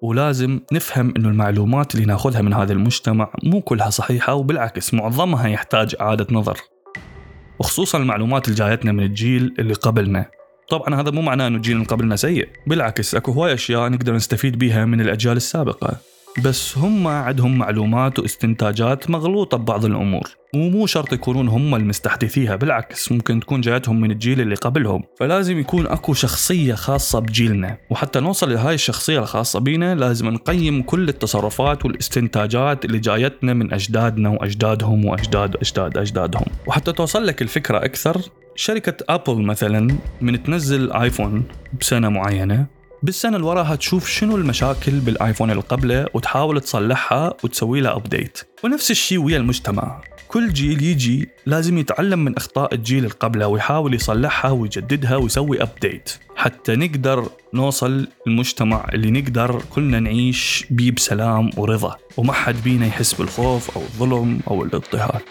ولازم 0.02 0.60
نفهم 0.72 1.14
إنه 1.18 1.30
المعلومات 1.30 1.96
اللي 1.96 2.06
ناخذها 2.06 2.42
من 2.42 2.54
هذا 2.54 2.74
المجتمع 2.74 3.34
مو 3.44 3.62
كلها 3.62 3.90
صحيحة 3.90 4.34
وبالعكس 4.34 4.94
معظمها 4.94 5.48
يحتاج 5.48 5.96
إعادة 6.02 6.28
نظر. 6.32 6.58
وخصوصا 7.60 7.98
المعلومات 7.98 8.48
اللي 8.48 8.58
جايتنا 8.58 8.92
من 8.92 9.04
الجيل 9.04 9.56
اللي 9.60 9.74
قبلنا. 9.74 10.26
طبعا 10.70 11.02
هذا 11.02 11.12
مو 11.12 11.22
معناه 11.22 11.48
إنه 11.48 11.58
الجيل 11.58 11.86
قبلنا 11.86 12.16
سيء. 12.16 12.50
بالعكس 12.68 13.16
أكو 13.16 13.32
هواي 13.32 13.54
أشياء 13.54 13.90
نقدر 13.90 14.16
نستفيد 14.16 14.60
بيها 14.60 14.86
من 14.86 15.02
الأجيال 15.02 15.38
السابقة. 15.38 15.98
بس 16.46 16.78
هم 16.78 17.08
عندهم 17.08 17.58
معلومات 17.58 18.20
واستنتاجات 18.20 19.10
مغلوطة 19.10 19.58
ببعض 19.58 19.86
الأمور. 19.86 20.30
ومو 20.56 20.86
شرط 20.86 21.14
يكونون 21.14 21.48
هم 21.48 21.76
المستحدثيها 21.76 22.56
بالعكس 22.56 23.12
ممكن 23.12 23.40
تكون 23.40 23.62
جايتهم 23.62 24.02
من 24.02 24.12
الجيل 24.12 24.42
اللي 24.42 24.56
قبلهم. 24.56 25.04
فلازم 25.20 25.60
يكون 25.60 25.88
أكو 25.88 26.14
شخصية 26.14 26.74
خاصة 26.74 27.20
بجيلنا. 27.20 27.78
وحتى 27.90 28.20
نوصل 28.20 28.54
لهاي 28.54 28.76
الشخصية 28.76 29.20
الخاصة 29.20 29.60
بينا 29.60 29.96
لازم 29.96 30.30
نقيم 30.30 30.82
كل 30.82 31.10
التصرفات 31.10 31.86
والاستنتاجات 31.86 32.86
اللي 32.86 33.00
جايتنا 33.00 33.54
من 33.54 33.74
أجدادنا 33.74 34.30
وأجدادهم 34.30 35.06
وأجداد 35.06 35.56
أجداد 35.56 35.98
أجدادهم. 35.98 36.46
وحتى 36.68 36.92
توصل 36.92 37.28
لك 37.28 37.42
الفكرة 37.42 37.78
أكثر 37.86 38.22
شركة 38.56 39.06
أبل 39.10 39.42
مثلا 39.42 39.98
من 40.22 40.44
تنزل 40.44 40.92
آيفون 40.92 41.44
بسنة 41.80 42.10
معينة 42.10 42.66
بالسنة 43.04 43.36
اللي 43.36 43.48
وراها 43.48 43.76
تشوف 43.76 44.10
شنو 44.10 44.36
المشاكل 44.36 44.92
بالايفون 44.92 45.52
اللي 45.52 45.62
قبله 45.62 46.08
وتحاول 46.14 46.62
تصلحها 46.62 47.34
وتسوي 47.44 47.82
له 47.82 47.96
update 47.96 48.40
ونفس 48.64 48.92
الشيء 48.92 49.18
ويا 49.18 49.38
المجتمع. 49.38 50.02
كل 50.28 50.54
جيل 50.54 50.84
يجي 50.84 51.30
لازم 51.46 51.78
يتعلم 51.78 52.20
من 52.20 52.38
أخطاء 52.38 52.74
الجيل 52.74 52.98
اللي 52.98 53.10
قبله 53.10 53.48
ويحاول 53.48 53.94
يصلحها 53.94 54.52
ويجددها 54.52 55.16
ويسوي 55.16 55.62
update 55.62 56.14
حتى 56.36 56.76
نقدر 56.76 57.30
نوصل 57.54 58.08
المجتمع 58.28 58.86
اللي 58.94 59.12
نقدر 59.12 59.62
كلنا 59.70 60.00
نعيش 60.00 60.66
بيه 60.70 60.92
بسلام 60.92 61.50
ورضا. 61.58 61.98
وما 62.18 62.34
حد 62.34 62.56
بينا 62.64 62.86
يحس 62.86 63.14
بالخوف 63.14 63.78
أو 63.78 63.82
الظلم 63.82 64.40
أو 64.48 64.64
الاضطهاد. 64.64 65.22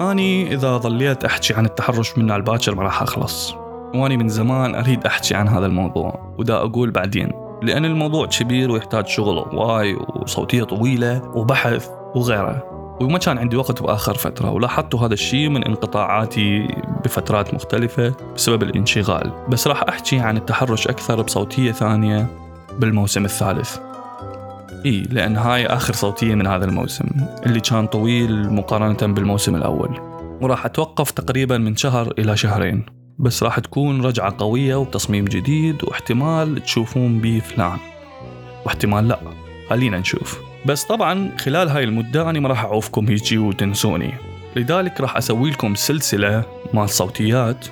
أني 0.00 0.54
إذا 0.54 0.76
ظليت 0.76 1.24
أحكي 1.24 1.54
عن 1.54 1.64
التحرش 1.66 2.18
من 2.18 2.30
الباكر 2.30 2.74
ما 2.74 2.82
راح 2.82 3.02
أخلص. 3.02 3.54
وأني 3.94 4.16
من 4.16 4.28
زمان 4.28 4.74
أريد 4.74 5.06
أحكي 5.06 5.34
عن 5.34 5.48
هذا 5.48 5.66
الموضوع 5.66 6.34
ودا 6.38 6.56
أقول 6.56 6.90
بعدين. 6.90 7.32
لأن 7.62 7.84
الموضوع 7.84 8.26
كبير 8.26 8.70
ويحتاج 8.70 9.06
شغل 9.06 9.38
هواي 9.38 9.96
وصوتية 10.22 10.64
طويلة 10.64 11.22
وبحث 11.34 11.88
وغيره. 12.14 12.64
وما 13.00 13.18
كان 13.18 13.38
عندي 13.38 13.56
وقت 13.56 13.82
بآخر 13.82 14.14
فترة 14.14 14.50
ولاحظت 14.50 14.94
هذا 14.94 15.14
الشيء 15.14 15.48
من 15.48 15.64
انقطاعاتي 15.64 16.68
بفترات 17.04 17.54
مختلفة 17.54 18.14
بسبب 18.34 18.62
الانشغال. 18.62 19.32
بس 19.48 19.66
راح 19.66 19.82
أحكي 19.88 20.18
عن 20.18 20.36
التحرش 20.36 20.88
أكثر 20.88 21.22
بصوتية 21.22 21.72
ثانية 21.72 22.26
بالموسم 22.78 23.24
الثالث. 23.24 23.78
إي 24.86 25.02
لأن 25.10 25.36
هاي 25.36 25.66
آخر 25.66 25.92
صوتية 25.92 26.34
من 26.34 26.46
هذا 26.46 26.64
الموسم 26.64 27.04
اللي 27.46 27.60
كان 27.60 27.86
طويل 27.86 28.52
مقارنة 28.52 29.14
بالموسم 29.14 29.54
الأول. 29.54 30.00
وراح 30.40 30.64
أتوقف 30.64 31.10
تقريبا 31.10 31.58
من 31.58 31.76
شهر 31.76 32.12
إلى 32.18 32.36
شهرين. 32.36 32.86
بس 33.18 33.42
راح 33.42 33.58
تكون 33.58 34.02
رجعة 34.02 34.34
قوية 34.38 34.76
وتصميم 34.76 35.24
جديد 35.24 35.84
واحتمال 35.84 36.62
تشوفون 36.64 37.18
بي 37.18 37.40
فلان. 37.40 37.78
واحتمال 38.64 39.08
لا 39.08 39.18
خلينا 39.70 39.98
نشوف. 39.98 40.40
بس 40.66 40.84
طبعا 40.84 41.30
خلال 41.38 41.68
هاي 41.68 41.84
المدة 41.84 42.30
أنا 42.30 42.40
ما 42.40 42.48
راح 42.48 42.64
أعوفكم 42.64 43.08
هيجي 43.08 43.38
وتنسوني 43.38 44.14
لذلك 44.56 45.00
راح 45.00 45.16
أسوي 45.16 45.50
لكم 45.50 45.74
سلسلة 45.74 46.44
مال 46.74 46.88
صوتيات 46.88 47.66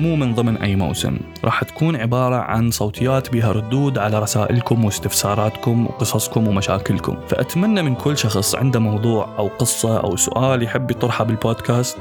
مو 0.00 0.16
من 0.16 0.34
ضمن 0.34 0.56
أي 0.56 0.76
موسم. 0.76 1.16
راح 1.44 1.64
تكون 1.64 1.96
عبارة 1.96 2.36
عن 2.36 2.70
صوتيات 2.70 3.32
بها 3.32 3.52
ردود 3.52 3.98
على 3.98 4.18
رسائلكم 4.18 4.84
واستفساراتكم 4.84 5.86
وقصصكم 5.86 6.48
ومشاكلكم. 6.48 7.16
فأتمنى 7.28 7.82
من 7.82 7.94
كل 7.94 8.18
شخص 8.18 8.54
عنده 8.54 8.80
موضوع 8.80 9.28
أو 9.38 9.48
قصة 9.48 10.00
أو 10.00 10.16
سؤال 10.16 10.62
يحب 10.62 10.90
يطرحه 10.90 11.24
بالبودكاست 11.24 11.98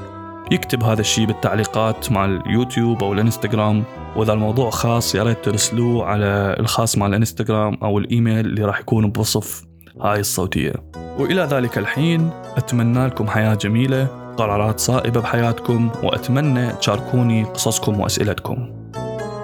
يكتب 0.51 0.83
هذا 0.83 1.01
الشيء 1.01 1.25
بالتعليقات 1.25 2.11
مع 2.11 2.25
اليوتيوب 2.25 3.03
أو 3.03 3.13
الإنستغرام. 3.13 3.83
وإذا 4.15 4.33
الموضوع 4.33 4.69
خاص 4.69 5.15
يا 5.15 5.23
ريت 5.23 5.45
ترسلوه 5.45 6.05
على 6.05 6.55
الخاص 6.59 6.97
مع 6.97 7.07
الإنستغرام 7.07 7.77
أو 7.83 7.99
الإيميل 7.99 8.39
اللي 8.39 8.63
راح 8.63 8.79
يكون 8.79 9.11
بوصف 9.11 9.63
هاي 10.01 10.19
الصوتية. 10.19 10.73
وإلى 11.17 11.41
ذلك 11.41 11.77
الحين 11.77 12.29
أتمنى 12.57 13.07
لكم 13.07 13.27
حياة 13.27 13.55
جميلة. 13.55 14.07
قرارات 14.39 14.79
صائبة 14.79 15.21
بحياتكم 15.21 15.89
وأتمنى 16.03 16.71
تشاركوني 16.71 17.43
قصصكم 17.43 17.99
وأسئلتكم. 17.99 18.69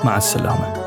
مع 0.04 0.18
السلامة. 0.18 0.85